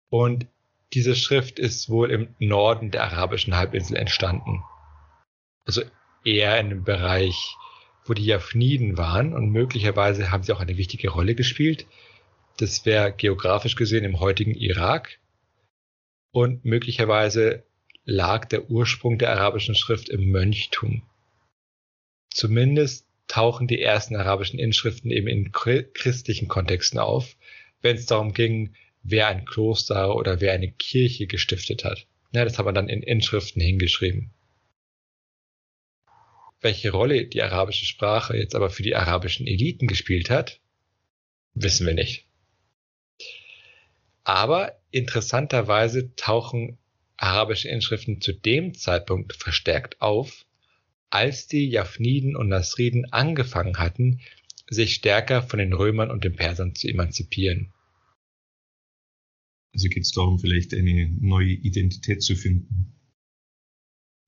Und 0.08 0.46
diese 0.92 1.16
Schrift 1.16 1.58
ist 1.58 1.88
wohl 1.88 2.10
im 2.10 2.34
Norden 2.38 2.90
der 2.90 3.04
arabischen 3.04 3.56
Halbinsel 3.56 3.96
entstanden. 3.96 4.62
Also 5.64 5.82
eher 6.24 6.58
in 6.60 6.70
dem 6.70 6.84
Bereich, 6.84 7.56
wo 8.04 8.14
die 8.14 8.24
Japhniden 8.24 8.96
waren 8.96 9.32
und 9.34 9.50
möglicherweise 9.50 10.30
haben 10.30 10.42
sie 10.42 10.52
auch 10.52 10.60
eine 10.60 10.76
wichtige 10.76 11.10
Rolle 11.10 11.34
gespielt. 11.34 11.86
Das 12.56 12.86
wäre 12.86 13.12
geografisch 13.12 13.74
gesehen 13.74 14.04
im 14.04 14.20
heutigen 14.20 14.54
Irak. 14.54 15.18
Und 16.30 16.64
möglicherweise 16.64 17.64
lag 18.06 18.46
der 18.46 18.70
Ursprung 18.70 19.18
der 19.18 19.32
arabischen 19.32 19.74
Schrift 19.74 20.08
im 20.08 20.30
Mönchtum. 20.30 21.02
Zumindest 22.30 23.06
tauchen 23.26 23.66
die 23.66 23.82
ersten 23.82 24.14
arabischen 24.14 24.58
Inschriften 24.58 25.10
eben 25.10 25.26
in 25.26 25.50
christlichen 25.50 26.46
Kontexten 26.48 27.00
auf, 27.00 27.36
wenn 27.82 27.96
es 27.96 28.06
darum 28.06 28.32
ging, 28.32 28.74
wer 29.02 29.26
ein 29.26 29.44
Kloster 29.44 30.14
oder 30.14 30.40
wer 30.40 30.52
eine 30.52 30.70
Kirche 30.70 31.26
gestiftet 31.26 31.84
hat. 31.84 32.06
Ja, 32.32 32.44
das 32.44 32.58
hat 32.58 32.64
man 32.64 32.74
dann 32.74 32.88
in 32.88 33.02
Inschriften 33.02 33.60
hingeschrieben. 33.60 34.30
Welche 36.60 36.92
Rolle 36.92 37.26
die 37.26 37.42
arabische 37.42 37.86
Sprache 37.86 38.36
jetzt 38.36 38.54
aber 38.54 38.70
für 38.70 38.82
die 38.82 38.94
arabischen 38.94 39.46
Eliten 39.46 39.88
gespielt 39.88 40.30
hat, 40.30 40.60
wissen 41.54 41.86
wir 41.86 41.94
nicht. 41.94 42.26
Aber 44.22 44.78
interessanterweise 44.90 46.14
tauchen 46.16 46.78
arabische 47.16 47.68
Inschriften 47.68 48.20
zu 48.20 48.32
dem 48.32 48.74
Zeitpunkt 48.74 49.34
verstärkt 49.34 50.00
auf, 50.00 50.46
als 51.10 51.46
die 51.46 51.68
Japhniden 51.68 52.36
und 52.36 52.48
Nasriden 52.48 53.12
angefangen 53.12 53.78
hatten, 53.78 54.20
sich 54.68 54.94
stärker 54.94 55.42
von 55.42 55.58
den 55.58 55.72
Römern 55.72 56.10
und 56.10 56.24
den 56.24 56.36
Persern 56.36 56.74
zu 56.74 56.88
emanzipieren. 56.88 57.72
Also 59.72 59.88
geht 59.88 60.04
es 60.04 60.12
darum, 60.12 60.38
vielleicht 60.38 60.74
eine 60.74 61.08
neue 61.20 61.52
Identität 61.52 62.22
zu 62.22 62.34
finden. 62.34 62.94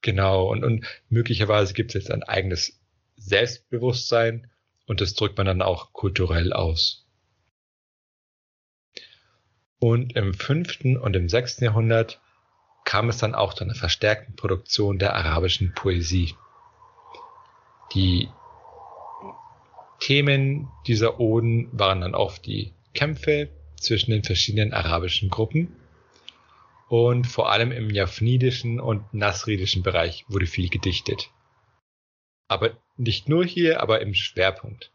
Genau, 0.02 0.50
und, 0.50 0.62
und 0.62 0.86
möglicherweise 1.08 1.74
gibt 1.74 1.90
es 1.90 1.94
jetzt 1.94 2.10
ein 2.10 2.22
eigenes 2.22 2.80
Selbstbewusstsein 3.16 4.50
und 4.86 5.00
das 5.00 5.14
drückt 5.14 5.36
man 5.36 5.46
dann 5.46 5.62
auch 5.62 5.92
kulturell 5.92 6.52
aus. 6.52 7.06
Und 9.80 10.14
im 10.16 10.34
fünften 10.34 10.96
und 10.96 11.14
im 11.16 11.28
sechsten 11.28 11.64
Jahrhundert 11.64 12.20
kam 12.88 13.10
es 13.10 13.18
dann 13.18 13.34
auch 13.34 13.52
zu 13.52 13.64
einer 13.64 13.74
verstärkten 13.74 14.34
Produktion 14.34 14.98
der 14.98 15.14
arabischen 15.14 15.74
Poesie. 15.74 16.34
Die 17.92 18.30
Themen 20.00 20.70
dieser 20.86 21.20
Oden 21.20 21.68
waren 21.78 22.00
dann 22.00 22.14
oft 22.14 22.46
die 22.46 22.72
Kämpfe 22.94 23.50
zwischen 23.78 24.12
den 24.12 24.24
verschiedenen 24.24 24.72
arabischen 24.72 25.28
Gruppen 25.28 25.76
und 26.88 27.26
vor 27.26 27.52
allem 27.52 27.72
im 27.72 27.90
japhnidischen 27.90 28.80
und 28.80 29.12
nasridischen 29.12 29.82
Bereich 29.82 30.24
wurde 30.28 30.46
viel 30.46 30.70
gedichtet. 30.70 31.28
Aber 32.48 32.70
nicht 32.96 33.28
nur 33.28 33.44
hier, 33.44 33.82
aber 33.82 34.00
im 34.00 34.14
Schwerpunkt. 34.14 34.90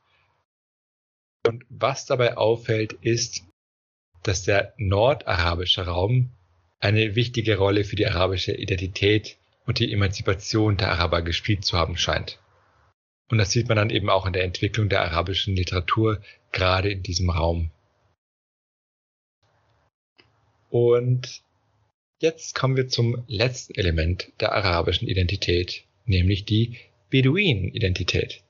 Und 1.46 1.64
was 1.70 2.08
dabei 2.08 2.38
auffällt, 2.38 2.94
ist, 2.94 3.44
dass 4.24 4.42
der 4.42 4.74
nordarabische 4.78 5.86
Raum 5.86 6.32
eine 6.84 7.16
wichtige 7.16 7.58
Rolle 7.58 7.86
für 7.86 7.96
die 7.96 8.06
arabische 8.06 8.52
Identität 8.52 9.38
und 9.66 9.80
die 9.80 9.94
Emanzipation 9.94 10.76
der 10.76 10.92
Araber 10.92 11.22
gespielt 11.22 11.64
zu 11.64 11.78
haben 11.78 11.96
scheint. 11.96 12.40
Und 13.30 13.38
das 13.38 13.52
sieht 13.52 13.70
man 13.70 13.78
dann 13.78 13.90
eben 13.90 14.10
auch 14.10 14.26
in 14.26 14.34
der 14.34 14.44
Entwicklung 14.44 14.90
der 14.90 15.02
arabischen 15.02 15.56
Literatur, 15.56 16.22
gerade 16.52 16.92
in 16.92 17.02
diesem 17.02 17.30
Raum. 17.30 17.72
Und 20.70 21.42
jetzt 22.20 22.54
kommen 22.54 22.76
wir 22.76 22.90
zum 22.90 23.24
letzten 23.28 23.76
Element 23.76 24.34
der 24.42 24.52
arabischen 24.52 25.08
Identität, 25.08 25.86
nämlich 26.06 26.44
die 26.44 26.78
Beduinen-Identität. 27.10 28.44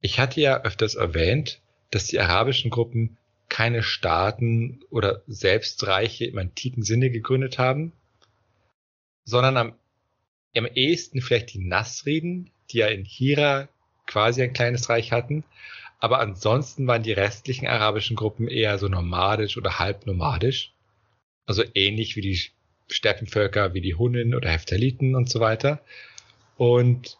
Ich 0.00 0.18
hatte 0.18 0.40
ja 0.40 0.62
öfters 0.62 0.94
erwähnt, 0.94 1.60
dass 1.90 2.06
die 2.06 2.20
arabischen 2.20 2.70
Gruppen 2.70 3.18
keine 3.52 3.82
Staaten 3.82 4.80
oder 4.88 5.22
Selbstreiche 5.26 6.24
im 6.24 6.38
antiken 6.38 6.82
Sinne 6.82 7.10
gegründet 7.10 7.58
haben, 7.58 7.92
sondern 9.24 9.58
am, 9.58 9.74
am 10.56 10.64
ehesten 10.64 11.20
vielleicht 11.20 11.52
die 11.52 11.58
Nasriden, 11.58 12.48
die 12.70 12.78
ja 12.78 12.86
in 12.86 13.04
Hira 13.04 13.68
quasi 14.06 14.42
ein 14.42 14.54
kleines 14.54 14.88
Reich 14.88 15.12
hatten. 15.12 15.44
Aber 15.98 16.18
ansonsten 16.20 16.86
waren 16.86 17.02
die 17.02 17.12
restlichen 17.12 17.66
arabischen 17.66 18.16
Gruppen 18.16 18.48
eher 18.48 18.78
so 18.78 18.88
nomadisch 18.88 19.58
oder 19.58 19.78
halbnomadisch. 19.78 20.72
Also 21.44 21.62
ähnlich 21.74 22.16
wie 22.16 22.22
die 22.22 22.40
Steppenvölker, 22.88 23.74
wie 23.74 23.82
die 23.82 23.96
Hunnen 23.96 24.34
oder 24.34 24.48
Heftaliten 24.48 25.14
und 25.14 25.28
so 25.28 25.40
weiter. 25.40 25.84
Und 26.56 27.18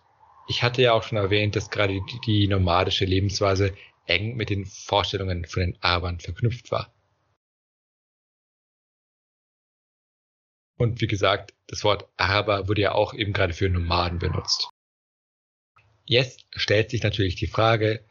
Ich 0.49 0.62
hatte 0.62 0.80
ja 0.83 0.93
auch 0.93 1.03
schon 1.03 1.18
erwähnt, 1.18 1.57
dass 1.57 1.70
gerade 1.70 1.93
die, 1.93 2.20
die 2.26 2.49
nomadische 2.49 3.05
Lebensweise 3.05 3.74
eng 4.07 4.36
mit 4.36 4.50
den 4.50 4.66
Vorstellungen 4.66 5.44
von 5.46 5.61
den 5.62 5.78
Arabern 5.82 6.20
verknüpft 6.20 6.70
war. 6.70 6.92
Und 10.76 11.00
wie 11.00 11.07
gesagt, 11.07 11.55
das 11.68 11.84
Wort 11.84 12.09
Araber 12.16 12.68
wurde 12.68 12.82
ja 12.82 12.92
auch 12.92 13.14
eben 13.14 13.32
gerade 13.32 13.55
für 13.55 13.68
Nomaden 13.68 14.18
benutzt. 14.18 14.68
Jetzt 16.05 16.44
stellt 16.50 16.90
sich 16.90 17.03
natürlich 17.03 17.36
die 17.36 17.46
Frage, 17.46 18.05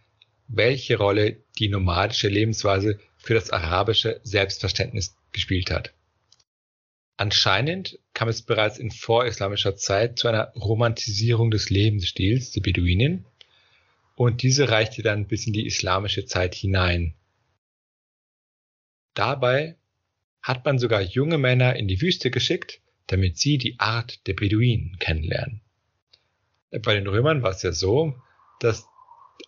welche 0.48 0.98
Rolle 0.98 1.44
die 1.60 1.70
nomadische 1.70 2.30
Lebensweise 2.30 3.00
für 3.18 3.34
das 3.34 3.50
arabische 3.50 4.22
Selbstverständnis 4.24 5.16
gespielt 5.32 5.72
hat. 5.72 5.94
Anscheinend 7.18 8.00
kam 8.14 8.30
es 8.30 8.42
bereits 8.42 8.80
in 8.80 8.90
vorislamischer 8.90 9.76
Zeit 9.76 10.18
zu 10.18 10.28
einer 10.28 10.52
Romantisierung 10.54 11.52
des 11.52 11.70
Lebensstils 11.70 12.52
der 12.52 12.62
Beduinen 12.62 13.26
und 14.22 14.44
diese 14.44 14.70
reichte 14.70 15.02
dann 15.02 15.26
bis 15.26 15.48
in 15.48 15.54
die 15.54 15.66
islamische 15.66 16.28
Zeit 16.28 16.54
hinein. 16.54 17.16
Dabei 19.16 19.78
hat 20.44 20.64
man 20.64 20.78
sogar 20.78 21.02
junge 21.02 21.40
Männer 21.40 21.76
in 21.76 21.88
die 21.88 22.00
Wüste 22.02 22.30
geschickt, 22.30 22.82
damit 23.08 23.40
sie 23.40 23.58
die 23.58 23.80
Art 23.80 24.28
der 24.28 24.36
Beduinen 24.36 24.98
kennenlernen. 25.00 25.62
Bei 26.70 26.94
den 26.94 27.08
Römern 27.08 27.42
war 27.42 27.50
es 27.50 27.64
ja 27.64 27.72
so, 27.72 28.16
dass 28.60 28.86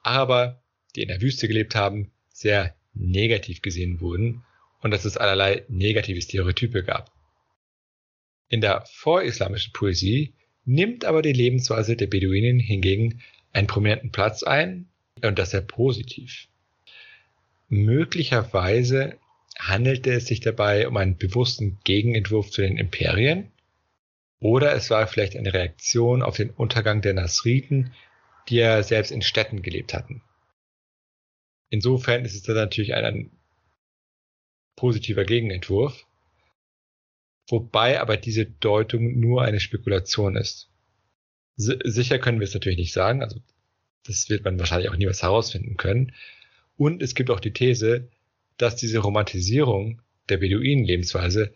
Araber, 0.01 0.63
die 0.95 1.03
in 1.03 1.09
der 1.09 1.21
Wüste 1.21 1.47
gelebt 1.47 1.75
haben, 1.75 2.11
sehr 2.29 2.75
negativ 2.95 3.61
gesehen 3.61 4.01
wurden 4.01 4.43
und 4.81 4.89
dass 4.89 5.05
es 5.05 5.17
allerlei 5.17 5.65
negative 5.67 6.19
Stereotype 6.19 6.83
gab. 6.83 7.11
In 8.49 8.59
der 8.59 8.85
vorislamischen 8.91 9.71
Poesie 9.71 10.33
nimmt 10.65 11.05
aber 11.05 11.21
die 11.21 11.31
Lebensweise 11.31 11.95
der 11.95 12.07
Beduinen 12.07 12.57
hingegen 12.57 13.21
einen 13.53 13.67
prominenten 13.67 14.11
Platz 14.11 14.43
ein 14.43 14.89
und 15.21 15.39
das 15.39 15.51
sehr 15.51 15.61
positiv. 15.61 16.47
Möglicherweise 17.69 19.17
handelte 19.57 20.11
es 20.13 20.25
sich 20.25 20.41
dabei 20.41 20.87
um 20.87 20.97
einen 20.97 21.17
bewussten 21.17 21.79
Gegenentwurf 21.83 22.49
zu 22.49 22.61
den 22.61 22.77
Imperien 22.77 23.51
oder 24.39 24.73
es 24.73 24.89
war 24.89 25.07
vielleicht 25.07 25.37
eine 25.37 25.53
Reaktion 25.53 26.21
auf 26.21 26.35
den 26.35 26.49
Untergang 26.49 27.01
der 27.01 27.13
Nasriden, 27.13 27.93
die 28.49 28.55
ja 28.55 28.83
selbst 28.83 29.11
in 29.11 29.21
Städten 29.21 29.61
gelebt 29.61 29.93
hatten. 29.93 30.21
Insofern 31.69 32.25
ist 32.25 32.35
es 32.35 32.43
dann 32.43 32.55
natürlich 32.55 32.93
ein, 32.93 33.05
ein 33.05 33.31
positiver 34.75 35.23
Gegenentwurf, 35.23 36.05
wobei 37.47 38.01
aber 38.01 38.17
diese 38.17 38.45
Deutung 38.45 39.19
nur 39.19 39.43
eine 39.43 39.59
Spekulation 39.59 40.35
ist. 40.35 40.72
Sicher 41.55 42.19
können 42.19 42.39
wir 42.39 42.45
es 42.45 42.53
natürlich 42.53 42.79
nicht 42.79 42.93
sagen, 42.93 43.21
also 43.21 43.39
das 44.05 44.29
wird 44.29 44.43
man 44.43 44.59
wahrscheinlich 44.59 44.89
auch 44.89 44.97
niemals 44.97 45.21
herausfinden 45.21 45.77
können. 45.77 46.13
Und 46.77 47.01
es 47.01 47.15
gibt 47.15 47.29
auch 47.29 47.39
die 47.39 47.53
These, 47.53 48.09
dass 48.57 48.75
diese 48.75 48.99
Romantisierung 48.99 50.01
der 50.29 50.37
Beduinen-Lebensweise 50.37 51.53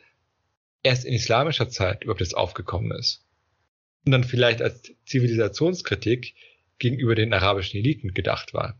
erst 0.83 1.05
in 1.05 1.13
islamischer 1.13 1.69
Zeit 1.69 2.03
überhaupt 2.03 2.21
erst 2.21 2.37
aufgekommen 2.37 2.91
ist. 2.91 3.25
Und 4.05 4.11
dann 4.11 4.23
vielleicht 4.23 4.61
als 4.61 4.93
Zivilisationskritik 5.05 6.35
gegenüber 6.79 7.15
den 7.15 7.33
arabischen 7.33 7.79
Eliten 7.79 8.13
gedacht 8.13 8.53
war. 8.53 8.79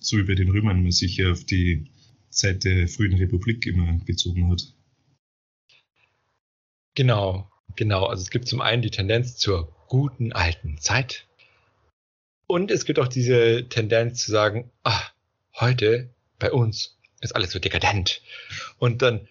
So 0.00 0.16
wie 0.16 0.24
bei 0.24 0.34
den 0.34 0.50
Römern 0.50 0.82
man 0.82 0.90
sich 0.90 1.16
ja 1.18 1.30
auf 1.30 1.44
die 1.44 1.90
Zeit 2.30 2.64
der 2.64 2.88
frühen 2.88 3.14
Republik 3.14 3.66
immer 3.66 4.00
bezogen 4.04 4.50
hat. 4.50 4.74
Genau, 6.94 7.51
genau. 7.76 8.06
Also 8.06 8.22
es 8.22 8.30
gibt 8.30 8.48
zum 8.48 8.60
einen 8.60 8.82
die 8.82 8.90
Tendenz 8.90 9.36
zur 9.36 9.74
guten 9.88 10.32
alten 10.32 10.78
Zeit. 10.78 11.26
Und 12.46 12.70
es 12.70 12.84
gibt 12.84 12.98
auch 12.98 13.08
diese 13.08 13.68
Tendenz 13.68 14.22
zu 14.24 14.30
sagen, 14.30 14.70
ah, 14.84 15.02
heute 15.58 16.10
bei 16.38 16.52
uns 16.52 16.98
ist 17.20 17.34
alles 17.34 17.52
so 17.52 17.58
dekadent. 17.58 18.20
Und 18.78 19.00
dann 19.02 19.28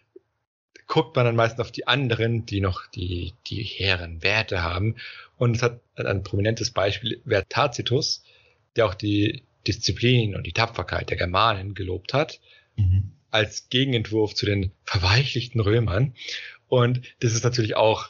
guckt 0.87 1.15
man 1.15 1.25
dann 1.25 1.35
meistens 1.35 1.61
auf 1.61 1.71
die 1.71 1.87
anderen, 1.87 2.45
die 2.45 2.61
noch 2.61 2.85
die, 2.87 3.33
die 3.47 3.63
hehren 3.63 4.23
Werte 4.23 4.61
haben. 4.61 4.95
Und 5.37 5.55
es 5.55 5.63
hat 5.63 5.81
ein 5.95 6.23
prominentes 6.23 6.71
Beispiel, 6.71 7.21
wer 7.23 7.47
Tacitus, 7.47 8.23
der 8.75 8.87
auch 8.87 8.93
die 8.93 9.43
Disziplin 9.67 10.35
und 10.35 10.45
die 10.45 10.53
Tapferkeit 10.53 11.09
der 11.09 11.17
Germanen 11.17 11.75
gelobt 11.75 12.13
hat, 12.13 12.39
mhm. 12.75 13.11
als 13.29 13.69
Gegenentwurf 13.69 14.35
zu 14.35 14.45
den 14.45 14.71
verweichlichten 14.83 15.61
Römern. 15.61 16.13
Und 16.67 17.01
das 17.19 17.33
ist 17.33 17.43
natürlich 17.43 17.75
auch, 17.75 18.09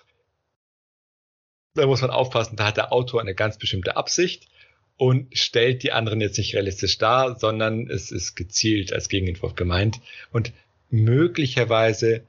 da 1.74 1.86
muss 1.86 2.02
man 2.02 2.12
aufpassen, 2.12 2.56
da 2.56 2.66
hat 2.66 2.78
der 2.78 2.92
Autor 2.92 3.22
eine 3.22 3.36
ganz 3.36 3.58
bestimmte 3.58 3.96
Absicht 3.96 4.48
und 4.98 5.36
stellt 5.38 5.84
die 5.84 5.92
anderen 5.92 6.22
jetzt 6.22 6.38
nicht 6.38 6.54
realistisch 6.54 6.98
dar, 6.98 7.40
sondern 7.40 7.90
es 7.90 8.12
ist 8.12 8.36
gezielt 8.36 8.94
als 8.94 9.10
Gegenentwurf 9.10 9.56
gemeint. 9.56 10.00
Und 10.32 10.54
möglicherweise 10.90 12.28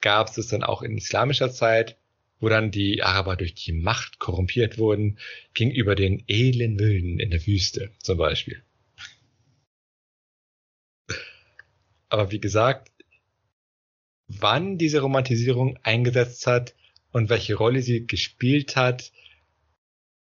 gab 0.00 0.28
es 0.28 0.38
es 0.38 0.48
dann 0.48 0.64
auch 0.64 0.82
in 0.82 0.96
islamischer 0.96 1.52
Zeit, 1.52 1.96
wo 2.40 2.48
dann 2.48 2.70
die 2.70 3.02
Araber 3.02 3.36
durch 3.36 3.54
die 3.54 3.72
Macht 3.72 4.18
korrumpiert 4.18 4.78
wurden, 4.78 5.18
gegenüber 5.52 5.94
den 5.94 6.24
edlen 6.26 6.78
Wilden 6.78 7.20
in 7.20 7.30
der 7.30 7.46
Wüste 7.46 7.90
zum 7.98 8.16
Beispiel. 8.16 8.62
Aber 12.08 12.32
wie 12.32 12.40
gesagt, 12.40 12.90
wann 14.26 14.78
diese 14.78 15.00
Romantisierung 15.00 15.78
eingesetzt 15.82 16.46
hat 16.46 16.74
und 17.12 17.28
welche 17.28 17.54
Rolle 17.54 17.82
sie 17.82 18.06
gespielt 18.06 18.76
hat, 18.76 19.12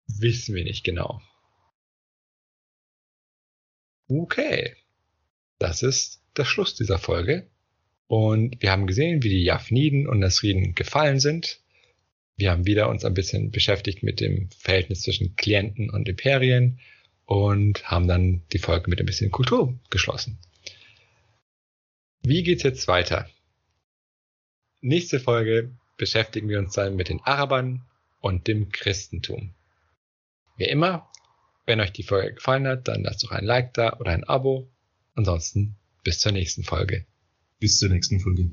wissen 0.07 0.55
wir 0.55 0.65
nicht 0.65 0.85
genau. 0.85 1.23
Okay. 4.09 4.77
Das 5.59 5.83
ist 5.83 6.23
der 6.37 6.45
Schluss 6.45 6.75
dieser 6.75 6.99
Folge. 6.99 7.49
Und 8.07 8.61
wir 8.61 8.71
haben 8.71 8.87
gesehen, 8.87 9.23
wie 9.23 9.31
die 9.31 9.45
Jafniden 9.45 10.07
und 10.07 10.19
Nasriden 10.19 10.75
gefallen 10.75 11.21
sind. 11.21 11.61
Wir 12.37 12.51
haben 12.51 12.67
wieder 12.67 12.89
uns 12.89 13.05
ein 13.05 13.15
bisschen 13.15 13.51
beschäftigt 13.51 14.03
mit 14.03 14.21
dem 14.21 14.51
Verhältnis 14.51 15.03
zwischen 15.03 15.37
Klienten 15.37 15.89
und 15.89 16.09
Imperien 16.09 16.81
und 17.25 17.91
haben 17.91 18.09
dann 18.09 18.43
die 18.53 18.59
Folge 18.59 18.91
mit 18.91 19.01
ein 19.01 19.07
bisschen 19.07 19.31
Kultur 19.31 19.79
geschlossen. 19.89 20.39
Wie 22.23 22.43
geht's 22.43 22.63
jetzt 22.63 22.89
weiter? 22.89 23.29
Nächste 24.81 25.21
Folge 25.21 25.71
beschäftigen 25.97 26.49
wir 26.49 26.59
uns 26.59 26.75
dann 26.75 26.97
mit 26.97 27.09
den 27.09 27.21
Arabern 27.23 27.85
und 28.21 28.47
dem 28.49 28.71
Christentum. 28.71 29.55
Wie 30.57 30.65
immer 30.65 31.11
wenn 31.67 31.81
euch 31.81 31.93
die 31.93 32.03
Folge 32.03 32.35
gefallen 32.35 32.67
hat, 32.67 32.89
dann 32.89 33.03
lasst 33.03 33.25
doch 33.25 33.31
ein 33.31 33.45
Like 33.45 33.75
da 33.75 33.95
oder 33.99 34.11
ein 34.11 34.25
Abo. 34.25 34.71
Ansonsten 35.15 35.77
bis 36.03 36.19
zur 36.19 36.33
nächsten 36.33 36.65
Folge. 36.65 37.07
Bis 37.59 37.79
zur 37.79 37.89
nächsten 37.89 38.21
Folge. 38.21 38.51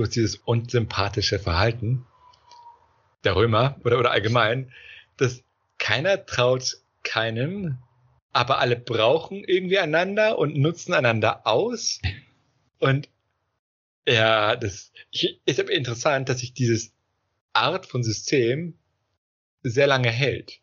Durch 0.00 0.10
dieses 0.10 0.36
unsympathische 0.36 1.38
Verhalten 1.38 2.06
der 3.24 3.36
Römer 3.36 3.76
oder, 3.84 3.98
oder 3.98 4.10
allgemein, 4.10 4.72
dass 5.18 5.42
keiner 5.78 6.24
traut 6.24 6.78
keinem, 7.02 7.78
aber 8.32 8.58
alle 8.58 8.76
brauchen 8.76 9.44
irgendwie 9.44 9.78
einander 9.78 10.38
und 10.38 10.56
nutzen 10.56 10.94
einander 10.94 11.46
aus. 11.46 12.00
Und 12.78 13.10
ja, 14.06 14.56
das 14.56 14.90
ist 15.44 15.60
aber 15.60 15.72
interessant, 15.72 16.28
dass 16.30 16.38
sich 16.38 16.54
dieses 16.54 16.92
Art 17.52 17.84
von 17.84 18.02
System 18.02 18.78
sehr 19.62 19.86
lange 19.86 20.10
hält. 20.10 20.60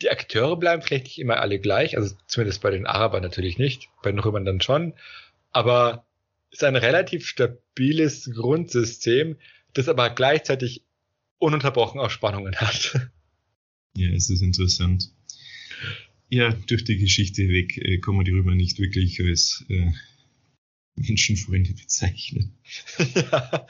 Die 0.00 0.10
Akteure 0.10 0.56
bleiben 0.56 0.82
vielleicht 0.82 1.04
nicht 1.04 1.20
immer 1.20 1.38
alle 1.38 1.60
gleich, 1.60 1.96
also 1.96 2.16
zumindest 2.26 2.60
bei 2.62 2.70
den 2.70 2.86
Arabern 2.86 3.22
natürlich 3.22 3.58
nicht, 3.58 3.90
bei 4.02 4.10
den 4.10 4.18
Römern 4.18 4.44
dann 4.44 4.60
schon, 4.60 4.94
aber 5.52 6.04
ist 6.52 6.62
ein 6.62 6.76
relativ 6.76 7.26
stabiles 7.26 8.30
Grundsystem, 8.32 9.36
das 9.72 9.88
aber 9.88 10.10
gleichzeitig 10.10 10.84
ununterbrochen 11.38 12.00
auch 12.00 12.10
Spannungen 12.10 12.54
hat. 12.56 13.10
Ja, 13.94 14.08
es 14.10 14.30
ist 14.30 14.42
interessant. 14.42 15.10
Ja, 16.28 16.50
durch 16.52 16.84
die 16.84 16.96
Geschichte 16.96 17.48
weg 17.48 17.76
äh, 17.76 17.98
kann 17.98 18.16
man 18.16 18.24
die 18.24 18.30
Römer 18.30 18.54
nicht 18.54 18.78
wirklich 18.78 19.20
als 19.20 19.66
äh, 19.68 19.90
Menschenfreunde 20.94 21.74
bezeichnen. 21.74 22.56
Ja. 23.14 23.66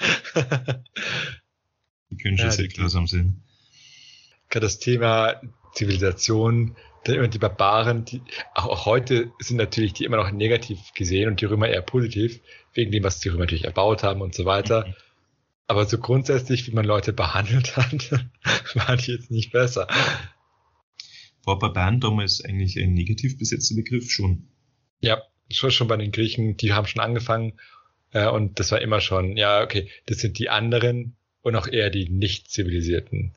die 2.11 2.16
können 2.18 2.39
schon 2.39 2.47
ja, 2.47 2.53
sehr 2.53 2.68
grausam 2.68 3.07
sein. 3.07 3.43
Das 4.49 4.78
Thema 4.78 5.41
Zivilisation, 5.75 6.77
die 7.07 7.39
Barbaren, 7.39 8.05
die, 8.05 8.23
auch 8.55 8.87
heute 8.87 9.33
sind 9.41 9.57
natürlich 9.57 9.93
die 9.93 10.05
immer 10.05 10.18
noch 10.18 10.31
negativ 10.31 10.93
gesehen 10.95 11.29
und 11.29 11.41
die 11.41 11.47
Römer 11.47 11.68
eher 11.68 11.83
positiv, 11.83 12.41
wegen 12.75 12.93
dem, 12.93 13.03
was 13.03 13.20
die 13.20 13.29
Römer 13.29 13.41
natürlich 13.41 13.64
erbaut 13.64 14.03
haben 14.03 14.20
und 14.20 14.35
so 14.35 14.45
weiter. 14.45 14.87
Mhm. 14.87 14.95
Aber 15.66 15.87
so 15.87 15.99
grundsätzlich, 15.99 16.66
wie 16.66 16.75
man 16.75 16.85
Leute 16.85 17.12
behandelt 17.12 17.77
hat, 17.77 18.12
waren 18.75 18.99
die 18.99 19.12
jetzt 19.12 19.31
nicht 19.31 19.53
besser. 19.53 19.89
War 21.45 21.59
Barbaren 21.59 22.01
damals 22.01 22.45
eigentlich 22.45 22.77
ein 22.79 22.95
negativ 22.95 23.39
besetzter 23.39 23.75
Begriff 23.75 24.11
schon? 24.11 24.49
Ja, 25.01 25.23
schon, 25.51 25.73
schon 25.73 25.89
bei 25.89 25.97
den 25.97 26.12
Griechen, 26.12 26.57
die 26.57 26.73
haben 26.73 26.87
schon 26.87 27.03
angefangen 27.03 27.55
äh, 28.12 28.29
und 28.29 28.61
das 28.61 28.70
war 28.70 28.81
immer 28.81 29.01
schon, 29.01 29.37
ja, 29.37 29.62
okay, 29.62 29.91
das 30.07 30.18
sind 30.18 30.39
die 30.39 30.51
anderen 30.51 31.16
und 31.43 31.57
auch 31.57 31.66
eher 31.66 31.91
die 31.91 32.09
nicht 32.09 32.51
zivilisierten. 32.51 33.33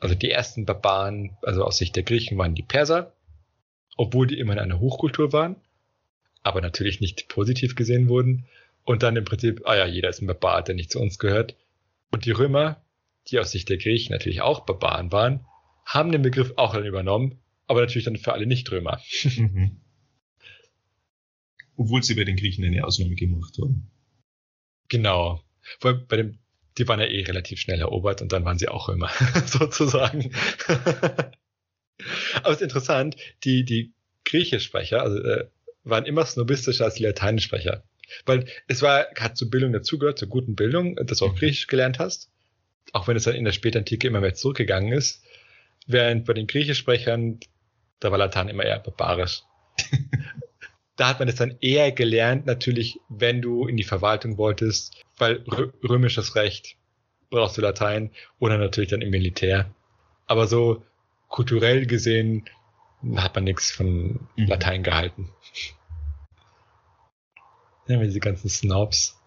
Also 0.00 0.14
die 0.14 0.30
ersten 0.30 0.64
Barbaren, 0.64 1.36
also 1.42 1.64
aus 1.64 1.76
Sicht 1.76 1.94
der 1.94 2.02
Griechen, 2.02 2.38
waren 2.38 2.54
die 2.54 2.62
Perser, 2.62 3.14
obwohl 3.96 4.26
die 4.26 4.38
immer 4.38 4.54
in 4.54 4.58
einer 4.58 4.80
Hochkultur 4.80 5.32
waren, 5.32 5.56
aber 6.42 6.62
natürlich 6.62 7.00
nicht 7.00 7.28
positiv 7.28 7.74
gesehen 7.74 8.08
wurden. 8.08 8.46
Und 8.84 9.02
dann 9.02 9.16
im 9.16 9.26
Prinzip, 9.26 9.62
ah 9.66 9.76
ja, 9.76 9.86
jeder 9.86 10.08
ist 10.08 10.22
ein 10.22 10.26
Barbar, 10.26 10.64
der 10.64 10.74
nicht 10.74 10.90
zu 10.90 11.00
uns 11.00 11.18
gehört. 11.18 11.54
Und 12.10 12.24
die 12.24 12.30
Römer, 12.30 12.82
die 13.28 13.38
aus 13.38 13.50
Sicht 13.52 13.68
der 13.68 13.76
Griechen 13.76 14.12
natürlich 14.12 14.40
auch 14.40 14.60
Barbaren 14.60 15.12
waren, 15.12 15.44
haben 15.84 16.12
den 16.12 16.22
Begriff 16.22 16.54
auch 16.56 16.72
dann 16.72 16.86
übernommen, 16.86 17.38
aber 17.66 17.82
natürlich 17.82 18.04
dann 18.06 18.16
für 18.16 18.32
alle 18.32 18.46
Nicht-Römer. 18.46 19.00
Mhm. 19.36 19.80
Obwohl 21.76 22.02
sie 22.02 22.14
bei 22.14 22.24
den 22.24 22.36
Griechen 22.36 22.64
eine 22.64 22.84
Ausnahme 22.84 23.14
gemacht 23.14 23.56
haben. 23.60 23.90
Genau. 24.88 25.42
Weil 25.80 25.94
bei 25.94 26.16
dem, 26.16 26.38
die 26.80 26.88
waren 26.88 26.98
ja 26.98 27.06
eh 27.06 27.22
relativ 27.22 27.60
schnell 27.60 27.78
erobert 27.80 28.22
und 28.22 28.32
dann 28.32 28.44
waren 28.44 28.58
sie 28.58 28.68
auch 28.68 28.88
Römer, 28.88 29.10
sozusagen. 29.46 30.32
aber 30.66 31.32
es 32.44 32.56
ist 32.56 32.62
interessant, 32.62 33.16
die, 33.44 33.64
die 33.64 33.92
Griechischsprecher 34.24 35.02
also, 35.02 35.18
äh, 35.18 35.46
waren 35.84 36.06
immer 36.06 36.24
snobistischer 36.24 36.86
als 36.86 36.94
die 36.94 37.02
Lateinischsprecher. 37.02 37.84
Weil 38.24 38.46
es 38.66 38.80
war, 38.82 39.06
hat 39.18 39.36
zur 39.36 39.50
Bildung 39.50 39.72
dazugehört, 39.72 40.18
zur 40.18 40.28
guten 40.28 40.56
Bildung, 40.56 40.96
dass 40.96 41.18
du 41.18 41.26
auch 41.26 41.32
mhm. 41.32 41.38
Griechisch 41.38 41.66
gelernt 41.66 41.98
hast. 41.98 42.30
Auch 42.92 43.06
wenn 43.06 43.16
es 43.16 43.24
dann 43.24 43.34
in 43.34 43.44
der 43.44 43.52
Spätantike 43.52 44.08
immer 44.08 44.20
mehr 44.20 44.34
zurückgegangen 44.34 44.92
ist. 44.92 45.22
Während 45.86 46.24
bei 46.24 46.32
den 46.32 46.46
Griechischsprechern, 46.46 47.40
da 48.00 48.10
war 48.10 48.18
Latein 48.18 48.48
immer 48.48 48.64
eher 48.64 48.80
barbarisch. 48.80 49.42
da 50.96 51.08
hat 51.08 51.18
man 51.18 51.28
es 51.28 51.36
dann 51.36 51.56
eher 51.60 51.92
gelernt, 51.92 52.46
natürlich, 52.46 53.00
wenn 53.08 53.40
du 53.40 53.66
in 53.66 53.76
die 53.76 53.84
Verwaltung 53.84 54.36
wolltest, 54.36 55.02
weil 55.16 55.44
römisches 55.82 56.34
Recht 56.34 56.76
brauchst 57.30 57.56
du 57.56 57.62
Latein 57.62 58.10
oder 58.38 58.58
natürlich 58.58 58.90
dann 58.90 59.02
im 59.02 59.10
Militär. 59.10 59.70
Aber 60.26 60.46
so 60.46 60.84
kulturell 61.28 61.86
gesehen 61.86 62.44
hat 63.16 63.34
man 63.34 63.44
nichts 63.44 63.70
von 63.70 64.28
mhm. 64.36 64.46
Latein 64.46 64.82
gehalten. 64.82 65.30
Ja, 67.86 67.98
diese 68.00 68.20
ganzen 68.20 68.48
Snobs. 68.48 69.19